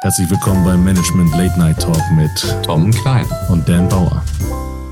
Herzlich 0.00 0.30
willkommen 0.30 0.64
beim 0.64 0.84
Management 0.84 1.32
Late 1.32 1.58
Night 1.58 1.80
Talk 1.80 2.00
mit 2.14 2.30
Tom 2.64 2.92
Klein 2.92 3.26
und 3.48 3.68
Dan 3.68 3.88
Bauer. 3.88 4.24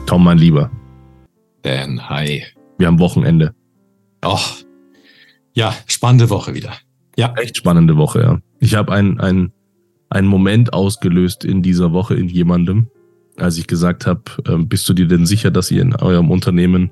Tom, 0.05 0.25
mein 0.25 0.37
Lieber. 0.37 0.69
Dan, 1.63 2.11
hi. 2.11 2.43
Wir 2.77 2.89
haben 2.89 2.99
Wochenende. 2.99 3.55
Och, 4.25 4.65
ja, 5.55 5.73
spannende 5.87 6.29
Woche 6.29 6.55
wieder. 6.55 6.73
Ja. 7.17 7.33
Echt 7.37 7.57
spannende 7.57 7.97
Woche, 7.97 8.21
ja. 8.21 8.41
Ich 8.59 8.75
habe 8.75 8.93
einen 8.93 9.53
ein 10.11 10.27
Moment 10.27 10.73
ausgelöst 10.73 11.45
in 11.45 11.63
dieser 11.63 11.93
Woche 11.93 12.17
in 12.17 12.29
jemandem, 12.29 12.89
als 13.37 13.59
ich 13.59 13.69
gesagt 13.69 14.09
habe, 14.09 14.23
äh, 14.45 14.57
bist 14.59 14.89
du 14.89 14.93
dir 14.93 15.07
denn 15.07 15.25
sicher, 15.25 15.53
dass 15.53 15.71
ihr 15.71 15.83
in 15.83 15.95
eurem 15.95 16.33
Unternehmen 16.33 16.91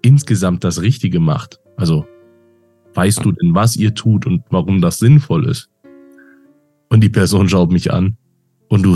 insgesamt 0.00 0.64
das 0.64 0.80
Richtige 0.80 1.20
macht? 1.20 1.60
Also, 1.76 2.06
weißt 2.94 3.22
du 3.22 3.32
denn, 3.32 3.54
was 3.54 3.76
ihr 3.76 3.94
tut 3.94 4.24
und 4.26 4.44
warum 4.48 4.80
das 4.80 4.98
sinnvoll 4.98 5.46
ist? 5.46 5.71
Und 6.92 7.00
die 7.00 7.08
Person 7.08 7.48
schaut 7.48 7.72
mich 7.72 7.90
an 7.90 8.18
und 8.68 8.82
du 8.82 8.94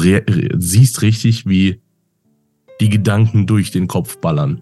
siehst 0.59 1.01
richtig, 1.01 1.47
wie 1.47 1.81
die 2.79 2.91
Gedanken 2.91 3.47
durch 3.47 3.71
den 3.71 3.87
Kopf 3.87 4.19
ballern. 4.19 4.61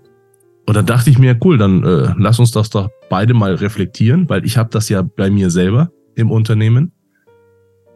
Und 0.69 0.77
dann 0.77 0.87
dachte 0.87 1.11
ich 1.11 1.19
mir, 1.19 1.37
cool, 1.43 1.59
dann 1.59 1.83
äh, 1.83 2.15
lass 2.17 2.39
uns 2.39 2.53
das 2.53 2.71
doch 2.71 2.89
beide 3.11 3.35
mal 3.35 3.57
reflektieren, 3.57 4.29
weil 4.29 4.47
ich 4.47 4.57
habe 4.57 4.71
das 4.71 4.89
ja 4.89 5.03
bei 5.03 5.31
mir 5.31 5.51
selber 5.51 5.91
im 6.15 6.31
Unternehmen. 6.31 6.93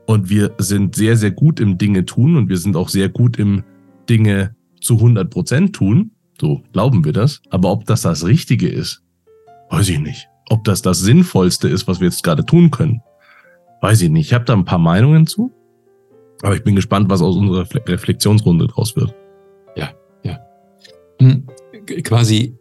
Und 0.08 0.28
wir 0.28 0.56
sind 0.58 0.96
sehr, 0.96 1.16
sehr 1.16 1.30
gut 1.30 1.60
im 1.60 1.78
Dinge 1.78 2.04
tun 2.04 2.34
und 2.34 2.48
wir 2.48 2.58
sind 2.58 2.74
auch 2.74 2.88
sehr 2.88 3.08
gut 3.08 3.38
im 3.38 3.62
Dinge 4.08 4.56
zu 4.80 4.94
100 4.94 5.30
Prozent 5.30 5.72
tun. 5.72 6.10
So 6.40 6.64
glauben 6.72 7.04
wir 7.04 7.12
das. 7.12 7.42
Aber 7.50 7.70
ob 7.70 7.86
das 7.86 8.02
das 8.02 8.26
Richtige 8.26 8.68
ist, 8.68 9.04
weiß 9.70 9.88
ich 9.88 10.00
nicht. 10.00 10.28
Ob 10.50 10.64
das 10.64 10.82
das 10.82 10.98
Sinnvollste 10.98 11.68
ist, 11.68 11.86
was 11.86 12.00
wir 12.00 12.08
jetzt 12.08 12.24
gerade 12.24 12.44
tun 12.44 12.72
können, 12.72 13.02
weiß 13.80 14.02
ich 14.02 14.10
nicht. 14.10 14.26
Ich 14.28 14.34
habe 14.34 14.44
da 14.44 14.54
ein 14.54 14.64
paar 14.64 14.78
Meinungen 14.78 15.26
zu, 15.26 15.52
aber 16.42 16.54
ich 16.54 16.64
bin 16.64 16.76
gespannt, 16.76 17.10
was 17.10 17.22
aus 17.22 17.36
unserer 17.36 17.66
Reflexionsrunde 17.86 18.66
draus 18.68 18.96
wird. 18.96 19.14
Ja, 19.76 19.92
ja. 20.22 20.38
Hm, 21.20 21.46
quasi 22.04 22.56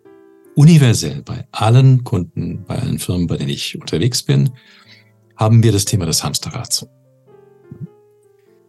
universell 0.56 1.22
bei 1.23 1.45
allen 1.52 2.04
Kunden, 2.04 2.64
bei 2.66 2.80
allen 2.80 3.00
Firmen, 3.00 3.28
bei 3.28 3.38
denen 3.38 3.50
ich 3.50 3.80
unterwegs 3.80 4.23
bin, 4.23 4.52
haben 5.36 5.62
wir 5.62 5.72
das 5.72 5.86
Thema 5.86 6.06
des 6.06 6.23
Hamsterrads. 6.23 6.88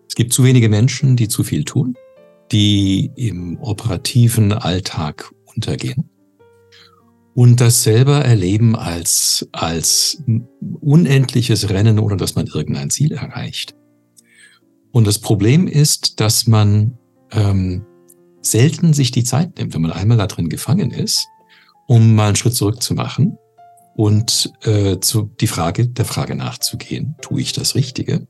Es 0.07 0.15
gibt 0.15 0.33
zu 0.33 0.45
wenige 0.45 0.69
Menschen, 0.69 1.17
die 1.17 1.29
zu 1.29 1.45
viel 1.45 1.65
tun, 1.65 1.95
die 2.53 3.11
im 3.17 3.59
operativen 3.61 4.53
Alltag 4.53 5.33
untergehen 5.55 6.08
und 7.39 7.61
das 7.61 7.85
selber 7.85 8.25
erleben 8.25 8.75
als, 8.75 9.49
als 9.53 10.25
unendliches 10.81 11.71
Rennen, 11.71 12.01
ohne 12.01 12.17
dass 12.17 12.35
man 12.35 12.49
irgendein 12.49 12.91
Ziel 12.91 13.13
erreicht. 13.13 13.77
Und 14.91 15.07
das 15.07 15.21
Problem 15.21 15.69
ist, 15.69 16.19
dass 16.19 16.49
man 16.49 16.99
ähm, 17.31 17.87
selten 18.43 18.93
sich 18.93 19.13
die 19.13 19.23
Zeit 19.23 19.57
nimmt, 19.57 19.73
wenn 19.73 19.83
man 19.83 19.93
einmal 19.93 20.17
da 20.17 20.27
drin 20.27 20.49
gefangen 20.49 20.91
ist, 20.91 21.29
um 21.87 22.17
mal 22.17 22.27
einen 22.27 22.35
Schritt 22.35 22.55
zurück 22.55 22.83
zu 22.83 22.95
machen 22.95 23.39
und 23.95 24.53
äh, 24.63 24.99
zu 24.99 25.31
die 25.41 25.47
Frage 25.47 25.87
der 25.87 26.07
Frage 26.07 26.35
nachzugehen: 26.35 27.15
Tue 27.23 27.41
ich 27.41 27.53
das 27.53 27.77
Richtige? 27.77 28.27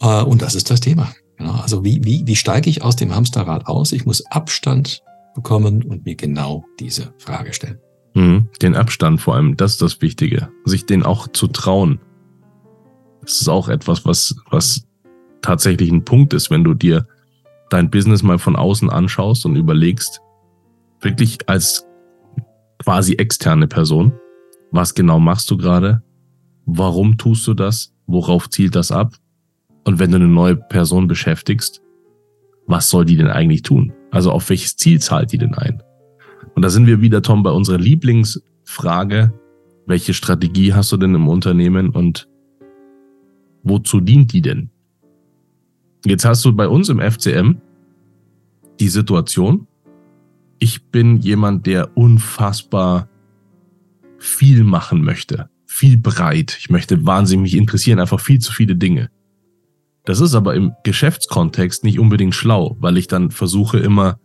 Äh, 0.00 0.22
und 0.22 0.40
das 0.40 0.54
ist 0.54 0.70
das 0.70 0.80
Thema. 0.80 1.14
Genau. 1.36 1.56
Also 1.56 1.84
wie 1.84 2.02
wie 2.02 2.26
wie 2.26 2.36
steige 2.36 2.70
ich 2.70 2.80
aus 2.80 2.96
dem 2.96 3.14
Hamsterrad 3.14 3.66
aus? 3.66 3.92
Ich 3.92 4.06
muss 4.06 4.24
Abstand 4.30 5.02
bekommen 5.34 5.82
und 5.82 6.04
mir 6.04 6.14
genau 6.14 6.64
diese 6.78 7.12
Frage 7.18 7.52
stellen. 7.52 7.78
Mhm, 8.14 8.48
den 8.62 8.76
Abstand 8.76 9.20
vor 9.20 9.34
allem, 9.34 9.56
das 9.56 9.72
ist 9.72 9.82
das 9.82 10.00
Wichtige. 10.00 10.48
Sich 10.64 10.86
den 10.86 11.02
auch 11.02 11.28
zu 11.28 11.48
trauen. 11.48 12.00
Das 13.22 13.40
ist 13.40 13.48
auch 13.48 13.68
etwas, 13.68 14.04
was, 14.04 14.36
was 14.50 14.86
tatsächlich 15.42 15.90
ein 15.90 16.04
Punkt 16.04 16.32
ist, 16.32 16.50
wenn 16.50 16.64
du 16.64 16.74
dir 16.74 17.06
dein 17.70 17.90
Business 17.90 18.22
mal 18.22 18.38
von 18.38 18.56
außen 18.56 18.88
anschaust 18.90 19.44
und 19.46 19.56
überlegst, 19.56 20.20
wirklich 21.00 21.48
als 21.48 21.86
quasi 22.78 23.14
externe 23.14 23.66
Person, 23.66 24.12
was 24.70 24.94
genau 24.94 25.18
machst 25.18 25.50
du 25.50 25.56
gerade? 25.56 26.02
Warum 26.66 27.18
tust 27.18 27.46
du 27.46 27.54
das? 27.54 27.92
Worauf 28.06 28.48
zielt 28.50 28.74
das 28.74 28.90
ab? 28.90 29.14
Und 29.84 29.98
wenn 29.98 30.10
du 30.10 30.16
eine 30.16 30.28
neue 30.28 30.56
Person 30.56 31.08
beschäftigst, 31.08 31.82
was 32.66 32.88
soll 32.90 33.04
die 33.04 33.16
denn 33.16 33.28
eigentlich 33.28 33.62
tun? 33.62 33.92
Also 34.10 34.30
auf 34.30 34.48
welches 34.48 34.76
Ziel 34.76 35.00
zahlt 35.00 35.32
die 35.32 35.38
denn 35.38 35.54
ein? 35.54 35.82
Und 36.54 36.62
da 36.62 36.70
sind 36.70 36.86
wir 36.86 37.00
wieder, 37.00 37.22
Tom, 37.22 37.42
bei 37.42 37.50
unserer 37.50 37.78
Lieblingsfrage. 37.78 39.32
Welche 39.86 40.14
Strategie 40.14 40.72
hast 40.72 40.92
du 40.92 40.96
denn 40.96 41.14
im 41.14 41.28
Unternehmen 41.28 41.90
und 41.90 42.28
wozu 43.62 44.00
dient 44.00 44.32
die 44.32 44.40
denn? 44.40 44.70
Jetzt 46.06 46.24
hast 46.24 46.44
du 46.44 46.52
bei 46.54 46.68
uns 46.68 46.88
im 46.88 47.00
FCM 47.00 47.56
die 48.80 48.88
Situation, 48.88 49.66
ich 50.58 50.86
bin 50.86 51.18
jemand, 51.18 51.66
der 51.66 51.96
unfassbar 51.96 53.08
viel 54.18 54.64
machen 54.64 55.02
möchte, 55.02 55.50
viel 55.66 55.98
breit. 55.98 56.56
Ich 56.58 56.70
möchte 56.70 57.04
wahnsinnig 57.04 57.52
mich 57.52 57.60
interessieren, 57.60 57.98
einfach 57.98 58.20
viel 58.20 58.38
zu 58.38 58.52
viele 58.52 58.76
Dinge. 58.76 59.10
Das 60.04 60.20
ist 60.20 60.34
aber 60.34 60.54
im 60.54 60.72
Geschäftskontext 60.84 61.82
nicht 61.82 61.98
unbedingt 61.98 62.34
schlau, 62.34 62.76
weil 62.78 62.98
ich 62.98 63.08
dann 63.08 63.30
versuche 63.30 63.78
immer 63.78 64.18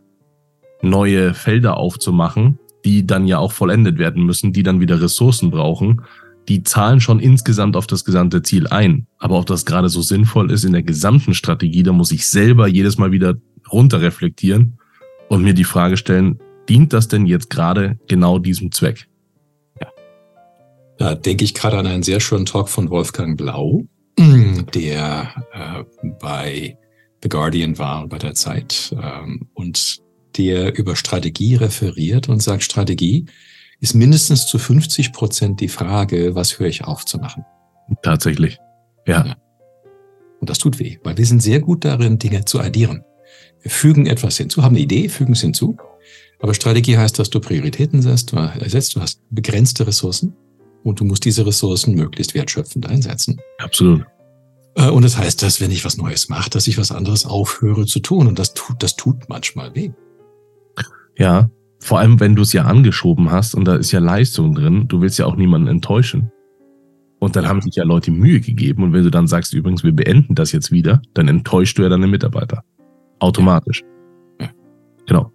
neue 0.81 1.34
Felder 1.34 1.78
aufzumachen, 1.78 2.59
die 2.85 3.07
dann 3.07 3.25
ja 3.25 3.40
auch 3.40 3.53
vollendet 3.53 3.97
werden 3.97 4.25
müssen, 4.25 4.53
die 4.53 4.63
dann 4.63 4.81
wieder 4.81 5.01
Ressourcen 5.01 5.51
brauchen. 5.51 6.01
Die 6.50 6.63
zahlen 6.63 7.00
schon 7.00 7.19
insgesamt 7.19 7.78
auf 7.78 7.88
das 7.88 8.03
gesamte 8.03 8.41
Ziel 8.41 8.68
ein. 8.68 9.07
Aber 9.19 9.39
ob 9.39 9.45
das 9.45 9.66
gerade 9.66 9.89
so 9.89 10.01
sinnvoll 10.01 10.51
ist 10.51 10.66
in 10.66 10.73
der 10.73 10.84
gesamten 10.84 11.34
Strategie, 11.34 11.84
da 11.84 11.94
muss 11.94 12.12
ich 12.12 12.28
selber 12.28 12.68
jedes 12.68 12.97
Mal 12.97 13.12
wieder 13.12 13.35
runter 13.72 14.01
reflektieren 14.01 14.79
und 15.29 15.44
mir 15.44 15.53
die 15.53 15.63
Frage 15.63 15.95
stellen, 15.95 16.39
dient 16.68 16.91
das 16.91 17.07
denn 17.07 17.25
jetzt 17.25 17.50
gerade 17.50 18.00
genau 18.07 18.39
diesem 18.39 18.72
Zweck? 18.72 19.07
Ja. 19.79 19.88
Da 20.97 21.16
denke 21.16 21.45
ich 21.45 21.53
gerade 21.53 21.78
an 21.78 21.88
einen 21.88 22.03
sehr 22.03 22.19
schönen 22.19 22.45
Talk 22.45 22.68
von 22.68 22.89
Wolfgang 22.89 23.38
Blau, 23.38 23.85
der 24.74 25.34
äh, 25.53 25.84
bei 26.19 26.78
The 27.24 27.30
Guardian 27.30 27.78
war 27.78 28.07
bei 28.07 28.18
der 28.18 28.34
Zeit 28.34 28.94
ähm, 29.02 29.47
und 29.53 30.00
der 30.38 30.78
über 30.78 30.96
Strategie 30.96 31.56
referiert 31.56 32.28
und 32.28 32.41
sagt, 32.41 32.63
Strategie 32.63 33.25
ist 33.80 33.96
mindestens 33.96 34.47
zu 34.47 34.59
50 34.59 35.13
Prozent 35.13 35.62
die 35.62 35.69
Frage, 35.69 36.35
was 36.35 36.59
höre 36.59 36.68
ich 36.68 36.84
auf 36.84 37.06
zu 37.06 37.18
machen? 37.18 37.46
Tatsächlich. 38.03 38.59
Ja. 39.07 39.25
ja. 39.25 39.35
Und 40.40 40.50
das 40.50 40.57
tut 40.57 40.80
weh, 40.80 40.97
weil 41.03 41.18
wir 41.18 41.25
sind 41.25 41.41
sehr 41.41 41.62
gut 41.62 41.86
darin, 41.86 42.19
Dinge 42.19 42.46
zu 42.46 42.59
addieren. 42.59 43.03
Wir 43.62 43.72
fügen 43.72 44.06
etwas 44.06 44.38
hinzu, 44.38 44.63
haben 44.63 44.75
eine 44.75 44.84
Idee, 44.84 45.09
fügen 45.09 45.34
es 45.34 45.41
hinzu. 45.41 45.78
Aber 46.40 46.53
Strategie 46.53 46.97
heißt, 46.97 47.19
dass 47.19 47.30
du 47.30 47.40
Prioritäten 47.40 48.01
setzt, 48.01 48.31
du 48.31 48.38
ersetzt, 48.38 48.96
du 48.96 49.01
hast 49.01 49.22
begrenzte 49.30 49.88
Ressourcen 49.88 50.34
und 50.84 51.00
du 51.00 51.06
musst 51.06 51.25
diese 51.25 51.45
Ressourcen 51.45 51.95
möglichst 51.95 52.34
wertschöpfend 52.34 52.88
einsetzen. 52.88 53.40
Absolut. 53.57 54.06
Äh, 54.75 54.90
und 54.90 55.03
das 55.03 55.17
heißt, 55.17 55.41
dass 55.44 55.62
wenn 55.62 55.72
ich 55.72 55.85
was 55.85 55.97
Neues 55.97 56.29
mache, 56.29 56.50
dass 56.50 56.67
ich 56.67 56.78
was 56.78 56.91
anderes 56.91 57.25
aufhöre 57.25 57.85
zu 57.85 58.00
tun. 58.00 58.28
Und 58.28 58.40
das 58.40 58.53
tut, 58.53 58.81
das 58.81 58.95
tut 58.95 59.29
manchmal 59.29 59.75
weh. 59.75 59.91
Ja, 61.18 61.50
vor 61.79 62.00
allem, 62.00 62.19
wenn 62.19 62.35
du 62.35 62.41
es 62.41 62.53
ja 62.53 62.63
angeschoben 62.63 63.31
hast 63.31 63.56
und 63.56 63.66
da 63.66 63.75
ist 63.75 63.91
ja 63.91 64.00
Leistung 64.00 64.53
drin, 64.53 64.88
du 64.88 65.01
willst 65.01 65.19
ja 65.19 65.25
auch 65.25 65.35
niemanden 65.35 65.68
enttäuschen. 65.68 66.31
Und 67.19 67.35
dann 67.35 67.47
haben 67.47 67.62
sich 67.62 67.75
ja 67.75 67.84
Leute 67.84 68.12
Mühe 68.12 68.39
gegeben 68.39 68.84
und 68.84 68.94
wenn 68.94 69.03
du 69.03 69.12
dann 69.12 69.28
sagst, 69.28 69.53
übrigens, 69.53 69.84
wir 69.84 69.91
beenden 69.91 70.35
das 70.35 70.53
jetzt 70.53 70.72
wieder, 70.72 71.01
dann 71.13 71.28
enttäuschst 71.28 71.78
du 71.78 71.81
ja 71.81 71.89
deine 71.89 72.07
Mitarbeiter. 72.07 72.63
Automatisch. 73.19 73.84
Ja. 74.39 74.50
Genau. 75.06 75.34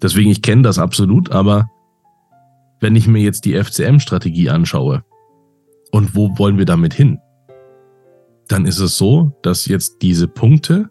Deswegen, 0.00 0.30
ich 0.30 0.40
kenne 0.40 0.62
das 0.62 0.78
absolut, 0.78 1.30
aber 1.30 1.68
wenn 2.80 2.96
ich 2.96 3.08
mir 3.08 3.22
jetzt 3.22 3.44
die 3.44 3.54
FCM-Strategie 3.54 4.50
anschaue 4.50 5.04
und 5.90 6.14
wo 6.14 6.36
wollen 6.38 6.58
wir 6.58 6.64
damit 6.64 6.94
hin, 6.94 7.18
dann 8.48 8.66
ist 8.66 8.78
es 8.78 8.96
so, 8.96 9.38
dass 9.42 9.66
jetzt 9.66 9.98
diese 10.02 10.28
Punkte 10.28 10.90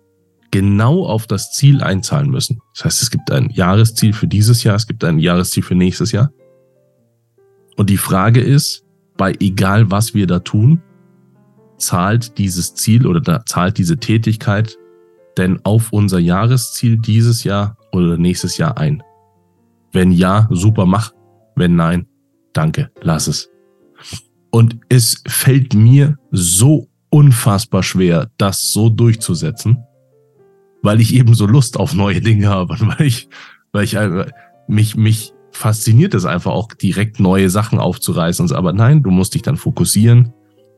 genau 0.51 1.05
auf 1.05 1.27
das 1.27 1.51
Ziel 1.51 1.81
einzahlen 1.81 2.29
müssen. 2.29 2.61
Das 2.75 2.85
heißt, 2.85 3.01
es 3.01 3.11
gibt 3.11 3.31
ein 3.31 3.49
Jahresziel 3.49 4.13
für 4.13 4.27
dieses 4.27 4.63
Jahr, 4.63 4.75
es 4.75 4.87
gibt 4.87 5.03
ein 5.03 5.19
Jahresziel 5.19 5.63
für 5.63 5.75
nächstes 5.75 6.11
Jahr. 6.11 6.31
Und 7.75 7.89
die 7.89 7.97
Frage 7.97 8.41
ist, 8.41 8.85
bei 9.17 9.33
egal 9.39 9.91
was 9.91 10.13
wir 10.13 10.27
da 10.27 10.39
tun, 10.39 10.81
zahlt 11.77 12.37
dieses 12.37 12.75
Ziel 12.75 13.05
oder 13.05 13.21
da 13.21 13.45
zahlt 13.45 13.77
diese 13.77 13.97
Tätigkeit 13.97 14.77
denn 15.37 15.59
auf 15.63 15.93
unser 15.93 16.17
Jahresziel 16.17 16.97
dieses 16.97 17.43
Jahr 17.43 17.77
oder 17.91 18.17
nächstes 18.17 18.57
Jahr 18.57 18.77
ein? 18.77 19.03
Wenn 19.91 20.11
ja, 20.11 20.47
super, 20.51 20.85
mach. 20.85 21.11
Wenn 21.57 21.75
nein, 21.75 22.05
danke, 22.53 22.91
lass 23.01 23.27
es. 23.27 23.49
Und 24.51 24.79
es 24.89 25.23
fällt 25.27 25.73
mir 25.73 26.17
so 26.31 26.87
unfassbar 27.09 27.81
schwer, 27.81 28.29
das 28.37 28.71
so 28.71 28.89
durchzusetzen, 28.89 29.83
weil 30.83 31.01
ich 31.01 31.15
eben 31.15 31.33
so 31.33 31.47
Lust 31.47 31.77
auf 31.77 31.95
neue 31.95 32.21
Dinge 32.21 32.47
habe, 32.47 32.77
weil 32.79 33.07
ich, 33.07 33.27
weil 33.71 33.83
ich 33.83 33.97
mich, 34.67 34.95
mich 34.95 35.33
fasziniert 35.51 36.13
es 36.13 36.25
einfach 36.25 36.51
auch 36.51 36.73
direkt 36.73 37.19
neue 37.19 37.49
Sachen 37.49 37.79
aufzureißen. 37.79 38.51
Aber 38.51 38.71
nein, 38.71 39.01
du 39.01 39.09
musst 39.09 39.33
dich 39.33 39.41
dann 39.41 39.57
fokussieren. 39.57 40.31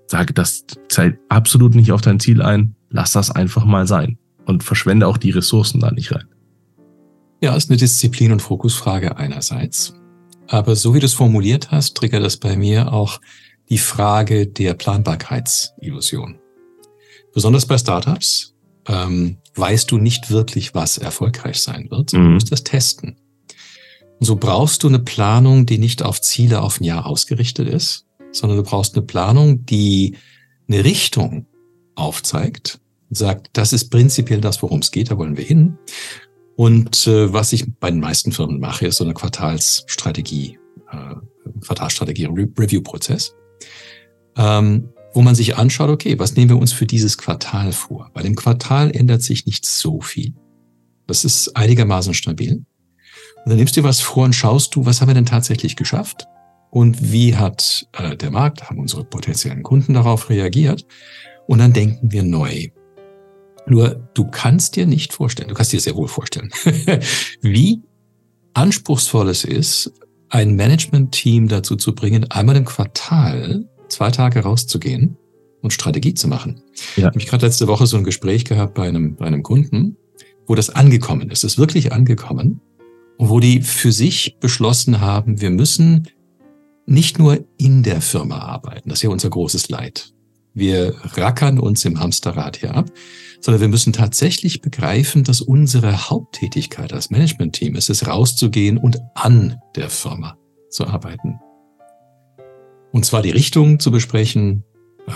Sage, 0.07 0.33
das 0.33 0.65
zählt 0.87 1.19
absolut 1.27 1.75
nicht 1.75 1.91
auf 1.91 2.01
dein 2.01 2.19
Ziel 2.19 2.41
ein. 2.41 2.75
lass 2.89 3.11
das 3.11 3.29
einfach 3.29 3.65
mal 3.65 3.85
sein 3.85 4.17
und 4.45 4.63
verschwende 4.63 5.07
auch 5.07 5.17
die 5.17 5.31
Ressourcen 5.31 5.81
da 5.81 5.91
nicht 5.91 6.13
rein. 6.13 6.25
Ja, 7.41 7.55
ist 7.55 7.69
eine 7.69 7.77
Disziplin- 7.77 8.31
und 8.31 8.41
Fokusfrage 8.41 9.17
einerseits. 9.17 9.98
Aber 10.49 10.75
so 10.75 10.95
wie 10.95 10.99
du 10.99 11.05
es 11.05 11.13
formuliert 11.13 11.69
hast, 11.69 11.95
triggert 11.95 12.23
das 12.23 12.37
bei 12.37 12.57
mir 12.57 12.91
auch 12.91 13.21
die 13.69 13.77
Frage 13.77 14.47
der 14.47 14.73
Planbarkeitsillusion. 14.73 16.39
Besonders 17.33 17.67
bei 17.67 17.77
Startups 17.77 18.55
ähm, 18.87 19.37
weißt 19.53 19.91
du 19.91 19.99
nicht 19.99 20.31
wirklich, 20.31 20.73
was 20.73 20.97
erfolgreich 20.97 21.61
sein 21.61 21.91
wird. 21.91 22.13
Mhm. 22.13 22.17
Du 22.17 22.29
musst 22.31 22.51
das 22.51 22.63
testen. 22.63 23.17
Und 24.19 24.25
so 24.25 24.37
brauchst 24.37 24.81
du 24.83 24.87
eine 24.87 24.99
Planung, 24.99 25.67
die 25.67 25.77
nicht 25.77 26.01
auf 26.01 26.19
Ziele 26.19 26.61
auf 26.61 26.81
ein 26.81 26.83
Jahr 26.83 27.05
ausgerichtet 27.05 27.67
ist, 27.67 28.07
sondern 28.31 28.57
du 28.57 28.63
brauchst 28.63 28.95
eine 28.95 29.05
Planung, 29.05 29.65
die 29.67 30.17
eine 30.67 30.83
Richtung 30.83 31.45
aufzeigt 31.93 32.79
und 33.09 33.17
sagt, 33.17 33.49
das 33.53 33.71
ist 33.71 33.89
prinzipiell 33.89 34.41
das, 34.41 34.63
worum 34.63 34.79
es 34.79 34.89
geht, 34.89 35.11
da 35.11 35.17
wollen 35.17 35.37
wir 35.37 35.45
hin. 35.45 35.77
Und 36.59 37.07
äh, 37.07 37.31
was 37.31 37.53
ich 37.53 37.63
bei 37.79 37.89
den 37.89 38.01
meisten 38.01 38.33
Firmen 38.33 38.59
mache, 38.59 38.87
ist 38.87 38.97
so 38.97 39.05
eine 39.05 39.13
Quartalsstrategie, 39.13 40.59
äh, 40.91 41.15
Quartalsstrategie, 41.61 42.25
Review-Prozess, 42.25 43.33
ähm, 44.35 44.89
wo 45.13 45.21
man 45.21 45.35
sich 45.35 45.55
anschaut, 45.55 45.89
okay, 45.89 46.19
was 46.19 46.35
nehmen 46.35 46.49
wir 46.49 46.57
uns 46.57 46.73
für 46.73 46.85
dieses 46.85 47.17
Quartal 47.17 47.71
vor? 47.71 48.11
Bei 48.13 48.23
dem 48.23 48.35
Quartal 48.35 48.93
ändert 48.93 49.21
sich 49.21 49.45
nicht 49.45 49.65
so 49.65 50.01
viel. 50.01 50.33
Das 51.07 51.23
ist 51.23 51.55
einigermaßen 51.55 52.13
stabil. 52.13 52.55
Und 52.55 52.65
dann 53.45 53.55
nimmst 53.55 53.77
du 53.77 53.81
dir 53.81 53.87
was 53.87 54.01
vor 54.01 54.25
und 54.25 54.35
schaust 54.35 54.75
du, 54.75 54.85
was 54.85 54.99
haben 54.99 55.07
wir 55.07 55.15
denn 55.15 55.25
tatsächlich 55.25 55.77
geschafft? 55.77 56.25
Und 56.71 57.13
wie 57.13 57.37
hat 57.37 57.87
äh, 57.93 58.17
der 58.17 58.31
Markt, 58.31 58.69
haben 58.69 58.79
unsere 58.79 59.05
potenziellen 59.05 59.63
Kunden 59.63 59.93
darauf 59.93 60.29
reagiert? 60.29 60.85
Und 61.47 61.59
dann 61.59 61.71
denken 61.71 62.11
wir 62.11 62.23
neu. 62.23 62.67
Nur 63.69 64.09
du 64.13 64.25
kannst 64.25 64.75
dir 64.75 64.85
nicht 64.85 65.13
vorstellen, 65.13 65.49
du 65.49 65.55
kannst 65.55 65.71
dir 65.71 65.79
sehr 65.79 65.95
wohl 65.95 66.07
vorstellen, 66.07 66.51
wie 67.41 67.81
anspruchsvoll 68.53 69.29
es 69.29 69.45
ist, 69.45 69.93
ein 70.29 70.55
Management-Team 70.55 71.47
dazu 71.47 71.75
zu 71.75 71.93
bringen, 71.95 72.29
einmal 72.31 72.55
im 72.55 72.65
Quartal 72.65 73.65
zwei 73.87 74.11
Tage 74.11 74.41
rauszugehen 74.41 75.17
und 75.61 75.71
Strategie 75.71 76.13
zu 76.13 76.27
machen. 76.27 76.61
Ja. 76.95 77.09
Ich 77.09 77.23
habe 77.23 77.25
gerade 77.25 77.45
letzte 77.45 77.67
Woche 77.67 77.87
so 77.87 77.97
ein 77.97 78.03
Gespräch 78.03 78.45
gehabt 78.45 78.73
bei 78.73 78.87
einem, 78.87 79.15
bei 79.15 79.25
einem 79.25 79.43
Kunden, 79.43 79.97
wo 80.47 80.55
das 80.55 80.69
angekommen 80.69 81.29
ist. 81.29 81.43
Es 81.43 81.53
ist 81.53 81.57
wirklich 81.57 81.91
angekommen 81.91 82.61
und 83.17 83.29
wo 83.29 83.39
die 83.39 83.61
für 83.61 83.91
sich 83.91 84.37
beschlossen 84.39 85.01
haben, 85.01 85.41
wir 85.41 85.49
müssen 85.49 86.07
nicht 86.85 87.19
nur 87.19 87.45
in 87.57 87.83
der 87.83 88.01
Firma 88.01 88.39
arbeiten. 88.39 88.89
Das 88.89 88.99
ist 88.99 89.03
ja 89.03 89.09
unser 89.09 89.29
großes 89.29 89.69
Leid. 89.69 90.13
Wir 90.53 90.95
rackern 91.15 91.59
uns 91.59 91.85
im 91.85 91.99
Hamsterrad 91.99 92.57
hier 92.57 92.75
ab, 92.75 92.91
sondern 93.41 93.61
wir 93.61 93.67
müssen 93.69 93.93
tatsächlich 93.93 94.61
begreifen, 94.61 95.23
dass 95.23 95.41
unsere 95.41 96.09
Haupttätigkeit 96.09 96.93
als 96.93 97.09
Management-Team 97.09 97.75
ist, 97.75 97.89
es 97.89 98.07
rauszugehen 98.07 98.77
und 98.77 98.99
an 99.15 99.59
der 99.75 99.89
Firma 99.89 100.37
zu 100.69 100.87
arbeiten. 100.87 101.39
Und 102.91 103.05
zwar 103.05 103.21
die 103.21 103.29
Richtung 103.29 103.79
zu 103.79 103.91
besprechen, 103.91 104.63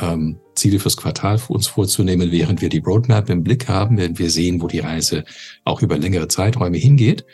ähm, 0.02 0.40
Ziele 0.56 0.80
fürs 0.80 0.98
Quartal 0.98 1.38
für 1.38 1.54
uns 1.54 1.68
vorzunehmen, 1.68 2.32
während 2.32 2.62
wir 2.62 2.70
die 2.70 2.80
Roadmap 2.80 3.30
im 3.30 3.44
Blick 3.44 3.68
haben, 3.68 3.98
während 3.98 4.20
wir 4.20 4.30
sehen, 4.30 4.62
wo 4.62 4.68
die 4.68 4.80
Reise 4.80 5.24
auch 5.64 5.82
über 5.82 5.98
längere 5.98 6.28
Zeiträume 6.28 6.78
hingeht. 6.78 7.26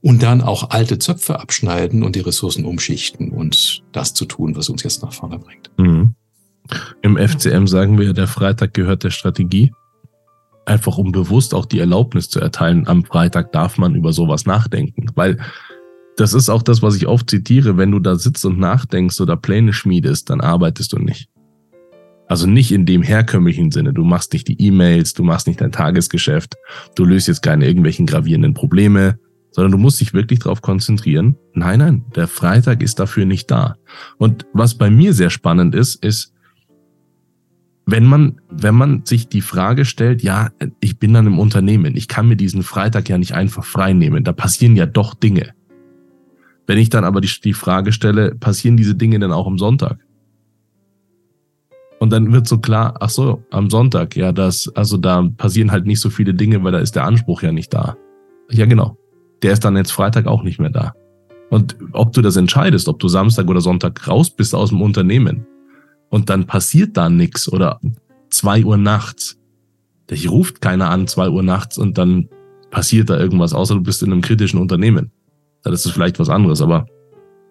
Und 0.00 0.22
dann 0.24 0.40
auch 0.40 0.70
alte 0.70 0.98
Zöpfe 0.98 1.38
abschneiden 1.38 2.02
und 2.02 2.16
die 2.16 2.20
Ressourcen 2.20 2.64
umschichten 2.64 3.30
und 3.30 3.84
das 3.92 4.14
zu 4.14 4.24
tun, 4.24 4.56
was 4.56 4.68
uns 4.68 4.82
jetzt 4.82 5.00
nach 5.02 5.12
vorne 5.12 5.38
bringt. 5.38 5.70
Mhm. 5.78 6.11
Im 7.02 7.16
FCM 7.16 7.66
sagen 7.66 7.98
wir, 7.98 8.12
der 8.12 8.26
Freitag 8.26 8.74
gehört 8.74 9.04
der 9.04 9.10
Strategie. 9.10 9.72
Einfach 10.64 10.96
um 10.96 11.10
bewusst 11.10 11.54
auch 11.54 11.66
die 11.66 11.80
Erlaubnis 11.80 12.28
zu 12.28 12.40
erteilen, 12.40 12.86
am 12.86 13.04
Freitag 13.04 13.52
darf 13.52 13.78
man 13.78 13.94
über 13.94 14.12
sowas 14.12 14.46
nachdenken. 14.46 15.06
Weil 15.14 15.38
das 16.16 16.34
ist 16.34 16.48
auch 16.48 16.62
das, 16.62 16.82
was 16.82 16.94
ich 16.96 17.06
oft 17.06 17.28
zitiere. 17.28 17.76
Wenn 17.76 17.90
du 17.90 17.98
da 17.98 18.16
sitzt 18.16 18.44
und 18.44 18.58
nachdenkst 18.58 19.20
oder 19.20 19.36
Pläne 19.36 19.72
schmiedest, 19.72 20.30
dann 20.30 20.40
arbeitest 20.40 20.92
du 20.92 20.98
nicht. 20.98 21.28
Also 22.28 22.46
nicht 22.46 22.72
in 22.72 22.86
dem 22.86 23.02
herkömmlichen 23.02 23.70
Sinne. 23.70 23.92
Du 23.92 24.04
machst 24.04 24.32
nicht 24.32 24.48
die 24.48 24.60
E-Mails, 24.60 25.14
du 25.14 25.22
machst 25.22 25.46
nicht 25.46 25.60
dein 25.60 25.72
Tagesgeschäft, 25.72 26.54
du 26.94 27.04
löst 27.04 27.28
jetzt 27.28 27.42
keine 27.42 27.66
irgendwelchen 27.66 28.06
gravierenden 28.06 28.54
Probleme, 28.54 29.18
sondern 29.50 29.72
du 29.72 29.78
musst 29.78 30.00
dich 30.00 30.14
wirklich 30.14 30.38
darauf 30.38 30.62
konzentrieren. 30.62 31.36
Nein, 31.52 31.78
nein, 31.80 32.04
der 32.16 32.26
Freitag 32.26 32.82
ist 32.82 32.98
dafür 32.98 33.26
nicht 33.26 33.50
da. 33.50 33.76
Und 34.16 34.46
was 34.54 34.76
bei 34.76 34.90
mir 34.90 35.12
sehr 35.12 35.30
spannend 35.30 35.74
ist, 35.74 36.02
ist, 36.02 36.31
wenn 37.92 38.06
man, 38.06 38.40
wenn 38.48 38.74
man 38.74 39.04
sich 39.04 39.28
die 39.28 39.42
Frage 39.42 39.84
stellt, 39.84 40.22
ja, 40.22 40.48
ich 40.80 40.98
bin 40.98 41.12
dann 41.12 41.26
im 41.26 41.38
Unternehmen, 41.38 41.94
ich 41.94 42.08
kann 42.08 42.26
mir 42.26 42.36
diesen 42.36 42.62
Freitag 42.62 43.10
ja 43.10 43.18
nicht 43.18 43.34
einfach 43.34 43.66
frei 43.66 43.92
nehmen, 43.92 44.24
da 44.24 44.32
passieren 44.32 44.76
ja 44.76 44.86
doch 44.86 45.12
Dinge. 45.12 45.50
Wenn 46.66 46.78
ich 46.78 46.88
dann 46.88 47.04
aber 47.04 47.20
die, 47.20 47.28
die 47.44 47.52
Frage 47.52 47.92
stelle, 47.92 48.34
passieren 48.34 48.78
diese 48.78 48.94
Dinge 48.94 49.18
denn 49.18 49.30
auch 49.30 49.46
am 49.46 49.58
Sonntag? 49.58 49.98
Und 52.00 52.14
dann 52.14 52.32
wird 52.32 52.48
so 52.48 52.60
klar, 52.60 52.94
ach 53.00 53.10
so, 53.10 53.44
am 53.50 53.68
Sonntag, 53.68 54.16
ja, 54.16 54.32
das, 54.32 54.74
also 54.74 54.96
da 54.96 55.28
passieren 55.36 55.70
halt 55.70 55.84
nicht 55.84 56.00
so 56.00 56.08
viele 56.08 56.32
Dinge, 56.32 56.64
weil 56.64 56.72
da 56.72 56.78
ist 56.78 56.96
der 56.96 57.04
Anspruch 57.04 57.42
ja 57.42 57.52
nicht 57.52 57.74
da. 57.74 57.98
Ja, 58.50 58.64
genau. 58.64 58.96
Der 59.42 59.52
ist 59.52 59.66
dann 59.66 59.76
jetzt 59.76 59.92
Freitag 59.92 60.26
auch 60.26 60.44
nicht 60.44 60.58
mehr 60.58 60.70
da. 60.70 60.94
Und 61.50 61.76
ob 61.92 62.14
du 62.14 62.22
das 62.22 62.36
entscheidest, 62.36 62.88
ob 62.88 63.00
du 63.00 63.08
Samstag 63.08 63.48
oder 63.48 63.60
Sonntag 63.60 64.08
raus 64.08 64.30
bist 64.30 64.54
aus 64.54 64.70
dem 64.70 64.80
Unternehmen 64.80 65.46
und 66.12 66.30
dann 66.30 66.46
passiert 66.46 66.96
da 66.96 67.08
nichts 67.10 67.52
oder 67.52 67.80
zwei 68.30 68.64
Uhr 68.64 68.76
nachts, 68.76 69.36
dich 70.08 70.30
ruft 70.30 70.60
keiner 70.60 70.90
an 70.90 71.08
zwei 71.08 71.28
Uhr 71.28 71.42
nachts 71.42 71.76
und 71.76 71.98
dann 71.98 72.28
passiert 72.70 73.10
da 73.10 73.18
irgendwas, 73.18 73.52
außer 73.52 73.74
du 73.74 73.80
bist 73.80 74.04
in 74.04 74.12
einem 74.12 74.22
kritischen 74.22 74.60
Unternehmen 74.60 75.10
dann 75.62 75.72
ist 75.72 75.86
es 75.86 75.92
vielleicht 75.92 76.18
was 76.18 76.28
anderes. 76.28 76.60
Aber 76.60 76.86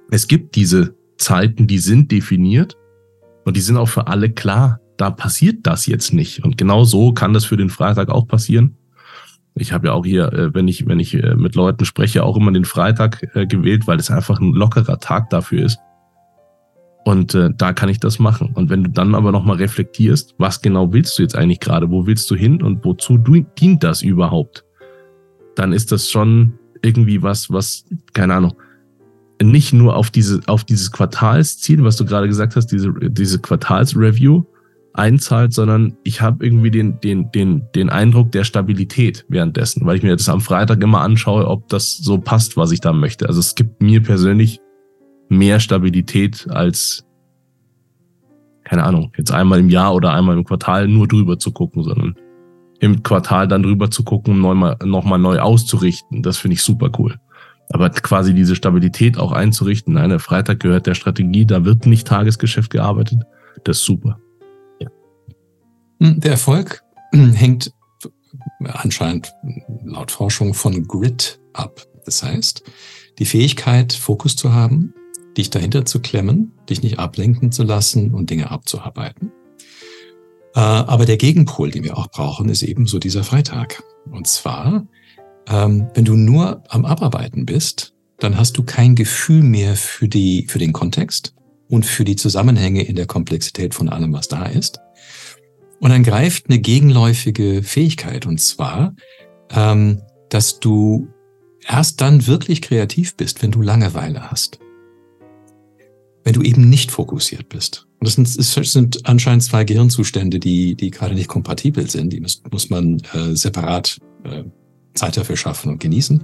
es 0.09 0.27
gibt 0.27 0.55
diese 0.55 0.95
Zeiten, 1.17 1.67
die 1.67 1.79
sind 1.79 2.11
definiert 2.11 2.77
und 3.45 3.55
die 3.55 3.61
sind 3.61 3.77
auch 3.77 3.89
für 3.89 4.07
alle 4.07 4.29
klar. 4.31 4.79
Da 4.97 5.09
passiert 5.09 5.59
das 5.63 5.87
jetzt 5.87 6.13
nicht. 6.13 6.43
Und 6.43 6.57
genau 6.57 6.83
so 6.83 7.13
kann 7.13 7.33
das 7.33 7.45
für 7.45 7.57
den 7.57 7.69
Freitag 7.69 8.09
auch 8.09 8.27
passieren. 8.27 8.77
Ich 9.55 9.73
habe 9.73 9.87
ja 9.87 9.93
auch 9.93 10.05
hier, 10.05 10.31
äh, 10.31 10.53
wenn 10.53 10.67
ich, 10.67 10.87
wenn 10.87 10.99
ich 10.99 11.13
äh, 11.15 11.35
mit 11.35 11.55
Leuten 11.55 11.83
spreche, 11.85 12.23
auch 12.23 12.37
immer 12.37 12.51
den 12.51 12.65
Freitag 12.65 13.27
äh, 13.35 13.45
gewählt, 13.45 13.87
weil 13.87 13.99
es 13.99 14.11
einfach 14.11 14.39
ein 14.39 14.53
lockerer 14.53 14.99
Tag 14.99 15.29
dafür 15.29 15.65
ist. 15.65 15.79
Und 17.03 17.33
äh, 17.33 17.49
da 17.55 17.73
kann 17.73 17.89
ich 17.89 17.99
das 17.99 18.19
machen. 18.19 18.51
Und 18.53 18.69
wenn 18.69 18.83
du 18.83 18.89
dann 18.89 19.15
aber 19.15 19.31
nochmal 19.31 19.57
reflektierst, 19.57 20.35
was 20.37 20.61
genau 20.61 20.93
willst 20.93 21.17
du 21.17 21.23
jetzt 21.23 21.35
eigentlich 21.35 21.59
gerade? 21.59 21.89
Wo 21.89 22.05
willst 22.05 22.29
du 22.29 22.35
hin 22.35 22.61
und 22.61 22.85
wozu 22.85 23.17
dient 23.17 23.83
das 23.83 24.03
überhaupt? 24.03 24.63
Dann 25.55 25.73
ist 25.73 25.91
das 25.91 26.09
schon 26.09 26.53
irgendwie 26.83 27.23
was, 27.23 27.49
was, 27.49 27.85
keine 28.13 28.35
Ahnung, 28.35 28.53
nicht 29.41 29.73
nur 29.73 29.95
auf 29.95 30.11
diese, 30.11 30.41
auf 30.45 30.63
dieses 30.63 30.91
Quartalsziel, 30.91 31.83
was 31.83 31.97
du 31.97 32.05
gerade 32.05 32.27
gesagt 32.27 32.55
hast, 32.55 32.67
diese, 32.67 32.93
diese 33.01 33.39
Quartalsreview 33.39 34.43
einzahlt, 34.93 35.53
sondern 35.53 35.97
ich 36.03 36.21
habe 36.21 36.45
irgendwie 36.45 36.69
den, 36.69 36.99
den, 36.99 37.31
den, 37.31 37.63
den 37.73 37.89
Eindruck 37.89 38.31
der 38.31 38.43
Stabilität 38.43 39.25
währenddessen, 39.29 39.85
weil 39.85 39.97
ich 39.97 40.03
mir 40.03 40.15
das 40.15 40.29
am 40.29 40.41
Freitag 40.41 40.83
immer 40.83 41.01
anschaue, 41.01 41.47
ob 41.47 41.67
das 41.69 41.97
so 41.97 42.17
passt, 42.17 42.57
was 42.57 42.71
ich 42.71 42.81
da 42.81 42.93
möchte. 42.93 43.27
Also 43.27 43.39
es 43.39 43.55
gibt 43.55 43.81
mir 43.81 44.03
persönlich 44.03 44.59
mehr 45.31 45.59
Stabilität 45.59 46.47
als, 46.49 47.05
keine 48.63 48.83
Ahnung, 48.83 49.11
jetzt 49.17 49.31
einmal 49.31 49.59
im 49.59 49.69
Jahr 49.69 49.95
oder 49.95 50.13
einmal 50.13 50.37
im 50.37 50.43
Quartal 50.43 50.87
nur 50.87 51.07
drüber 51.07 51.39
zu 51.39 51.51
gucken, 51.51 51.83
sondern 51.83 52.15
im 52.79 53.01
Quartal 53.03 53.47
dann 53.47 53.63
drüber 53.63 53.89
zu 53.89 54.03
gucken, 54.03 54.33
um 54.33 54.41
nochmal 54.41 54.77
noch 54.83 55.03
mal 55.03 55.17
neu 55.17 55.39
auszurichten. 55.39 56.23
Das 56.23 56.37
finde 56.37 56.55
ich 56.55 56.63
super 56.63 56.91
cool. 56.97 57.19
Aber 57.69 57.89
quasi 57.89 58.33
diese 58.33 58.55
Stabilität 58.55 59.17
auch 59.17 59.31
einzurichten. 59.31 59.93
Nein, 59.93 60.09
der 60.09 60.19
Freitag 60.19 60.59
gehört 60.59 60.87
der 60.87 60.95
Strategie, 60.95 61.45
da 61.45 61.63
wird 61.63 61.85
nicht 61.85 62.07
Tagesgeschäft 62.07 62.69
gearbeitet. 62.69 63.19
Das 63.63 63.77
ist 63.77 63.85
super. 63.85 64.19
Hm, 66.01 66.19
der 66.19 66.31
Erfolg 66.31 66.83
hängt 67.11 67.71
anscheinend 68.63 69.31
laut 69.85 70.11
Forschung 70.11 70.53
von 70.53 70.87
Grit 70.87 71.39
ab. 71.53 71.85
Das 72.05 72.23
heißt, 72.23 72.63
die 73.19 73.25
Fähigkeit, 73.25 73.93
Fokus 73.93 74.35
zu 74.35 74.51
haben, 74.51 74.93
dich 75.37 75.49
dahinter 75.49 75.85
zu 75.85 75.99
klemmen, 75.99 76.51
dich 76.69 76.83
nicht 76.83 76.99
ablenken 76.99 77.51
zu 77.51 77.63
lassen 77.63 78.13
und 78.13 78.29
Dinge 78.29 78.51
abzuarbeiten. 78.51 79.31
Äh, 80.55 80.59
aber 80.59 81.05
der 81.05 81.17
Gegenpol, 81.17 81.71
den 81.71 81.83
wir 81.83 81.97
auch 81.97 82.09
brauchen, 82.09 82.49
ist 82.49 82.63
eben 82.63 82.85
so 82.85 82.99
dieser 82.99 83.23
Freitag. 83.23 83.83
Und 84.09 84.27
zwar, 84.27 84.87
ähm, 85.47 85.87
wenn 85.93 86.05
du 86.05 86.15
nur 86.15 86.63
am 86.69 86.85
Abarbeiten 86.85 87.45
bist, 87.45 87.93
dann 88.19 88.37
hast 88.37 88.57
du 88.57 88.63
kein 88.63 88.95
Gefühl 88.95 89.41
mehr 89.41 89.75
für 89.75 90.07
die, 90.07 90.45
für 90.47 90.59
den 90.59 90.73
Kontext 90.73 91.33
und 91.69 91.85
für 91.85 92.03
die 92.03 92.15
Zusammenhänge 92.15 92.83
in 92.83 92.95
der 92.95 93.07
Komplexität 93.07 93.73
von 93.73 93.89
allem, 93.89 94.13
was 94.13 94.27
da 94.27 94.45
ist. 94.45 94.79
Und 95.79 95.89
dann 95.89 96.03
greift 96.03 96.47
eine 96.47 96.59
gegenläufige 96.59 97.63
Fähigkeit, 97.63 98.27
und 98.27 98.39
zwar, 98.39 98.93
ähm, 99.49 100.01
dass 100.29 100.59
du 100.59 101.07
erst 101.67 102.01
dann 102.01 102.27
wirklich 102.27 102.61
kreativ 102.61 103.15
bist, 103.15 103.41
wenn 103.41 103.51
du 103.51 103.61
Langeweile 103.61 104.29
hast. 104.29 104.60
Wenn 106.23 106.33
du 106.33 106.41
eben 106.41 106.69
nicht 106.69 106.91
fokussiert 106.91 107.49
bist 107.49 107.87
Und 107.99 108.07
das 108.07 108.13
sind, 108.13 108.37
das 108.37 108.71
sind 108.71 109.05
anscheinend 109.07 109.43
zwei 109.43 109.63
Gehirnzustände, 109.63 110.39
die, 110.39 110.75
die 110.75 110.91
gerade 110.91 111.15
nicht 111.15 111.27
kompatibel 111.27 111.89
sind. 111.89 112.13
Die 112.13 112.19
muss, 112.19 112.41
muss 112.51 112.69
man 112.69 112.99
äh, 113.13 113.35
separat 113.35 113.97
äh, 114.23 114.43
Zeit 114.93 115.17
dafür 115.17 115.37
schaffen 115.37 115.71
und 115.71 115.79
genießen. 115.79 116.21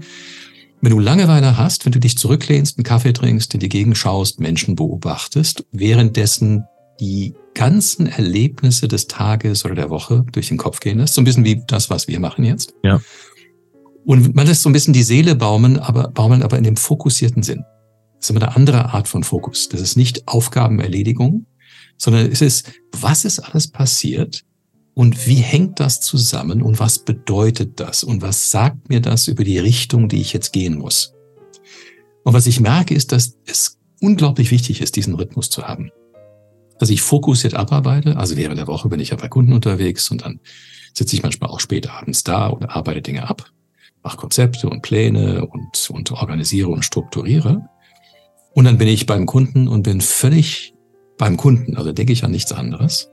Wenn 0.81 0.91
du 0.91 0.99
Langeweile 0.99 1.57
hast, 1.57 1.85
wenn 1.85 1.91
du 1.91 1.99
dich 1.99 2.17
zurücklehnst, 2.17 2.77
einen 2.77 2.83
Kaffee 2.83 3.13
trinkst, 3.13 3.53
in 3.53 3.59
die 3.59 3.69
Gegend 3.69 3.97
schaust, 3.97 4.39
Menschen 4.39 4.75
beobachtest, 4.75 5.65
währenddessen 5.71 6.65
die 6.99 7.33
ganzen 7.55 8.05
Erlebnisse 8.05 8.87
des 8.87 9.07
Tages 9.07 9.65
oder 9.65 9.73
der 9.73 9.89
Woche 9.89 10.25
durch 10.31 10.49
den 10.49 10.57
Kopf 10.57 10.79
gehen 10.79 10.99
lässt, 10.99 11.15
so 11.15 11.21
ein 11.21 11.25
bisschen 11.25 11.45
wie 11.45 11.63
das, 11.67 11.89
was 11.89 12.07
wir 12.07 12.19
machen 12.19 12.43
jetzt. 12.43 12.75
Ja. 12.83 13.01
Und 14.05 14.35
man 14.35 14.45
lässt 14.47 14.61
so 14.61 14.69
ein 14.69 14.73
bisschen 14.73 14.93
die 14.93 15.03
Seele 15.03 15.35
baumeln, 15.35 15.79
aber 15.79 16.09
baumeln 16.09 16.43
aber 16.43 16.57
in 16.57 16.63
dem 16.63 16.77
fokussierten 16.77 17.43
Sinn. 17.43 17.65
Ist 18.27 18.31
immer 18.31 18.41
eine 18.41 18.57
andere 18.57 18.93
Art 18.93 19.07
von 19.07 19.23
Fokus. 19.23 19.69
Das 19.69 19.79
ist 19.79 19.95
nicht 19.95 20.27
Aufgabenerledigung, 20.27 21.45
sondern 21.95 22.29
es 22.29 22.41
ist, 22.41 22.73
was 22.91 23.23
ist 23.23 23.39
alles 23.39 23.69
passiert 23.69 24.43
und 24.93 25.27
wie 25.27 25.35
hängt 25.35 25.79
das 25.79 26.01
zusammen 26.01 26.61
und 26.61 26.77
was 26.77 26.99
bedeutet 26.99 27.79
das 27.79 28.03
und 28.03 28.21
was 28.21 28.51
sagt 28.51 28.89
mir 28.89 28.99
das 28.99 29.29
über 29.29 29.45
die 29.45 29.59
Richtung, 29.59 30.09
die 30.09 30.19
ich 30.19 30.33
jetzt 30.33 30.51
gehen 30.51 30.77
muss. 30.77 31.13
Und 32.25 32.33
was 32.33 32.47
ich 32.47 32.59
merke, 32.59 32.93
ist, 32.93 33.13
dass 33.13 33.37
es 33.45 33.77
unglaublich 34.01 34.51
wichtig 34.51 34.81
ist, 34.81 34.97
diesen 34.97 35.15
Rhythmus 35.15 35.49
zu 35.49 35.65
haben. 35.65 35.89
Dass 36.79 36.89
ich 36.89 37.01
fokussiert 37.01 37.53
abarbeite, 37.53 38.17
also 38.17 38.35
während 38.35 38.59
der 38.59 38.67
Woche 38.67 38.89
bin 38.89 38.99
ich 38.99 39.11
ja 39.11 39.15
bei 39.15 39.29
Kunden 39.29 39.53
unterwegs 39.53 40.11
und 40.11 40.25
dann 40.25 40.41
sitze 40.93 41.15
ich 41.15 41.23
manchmal 41.23 41.49
auch 41.49 41.61
spät 41.61 41.89
abends 41.89 42.25
da 42.25 42.49
oder 42.49 42.75
arbeite 42.75 43.01
Dinge 43.01 43.29
ab, 43.29 43.49
mache 44.03 44.17
Konzepte 44.17 44.67
und 44.67 44.81
Pläne 44.81 45.45
und, 45.45 45.89
und 45.91 46.11
organisiere 46.11 46.67
und 46.67 46.83
strukturiere. 46.83 47.69
Und 48.57 48.65
dann 48.65 48.79
bin 48.79 48.87
ich 48.87 49.05
beim 49.05 49.27
Kunden 49.27 49.67
und 49.67 49.83
bin 49.83 50.01
völlig 50.01 50.73
beim 51.19 51.37
Kunden, 51.37 51.77
also 51.77 51.91
denke 51.91 52.11
ich 52.11 52.23
an 52.23 52.31
nichts 52.31 52.51
anderes. 52.51 53.11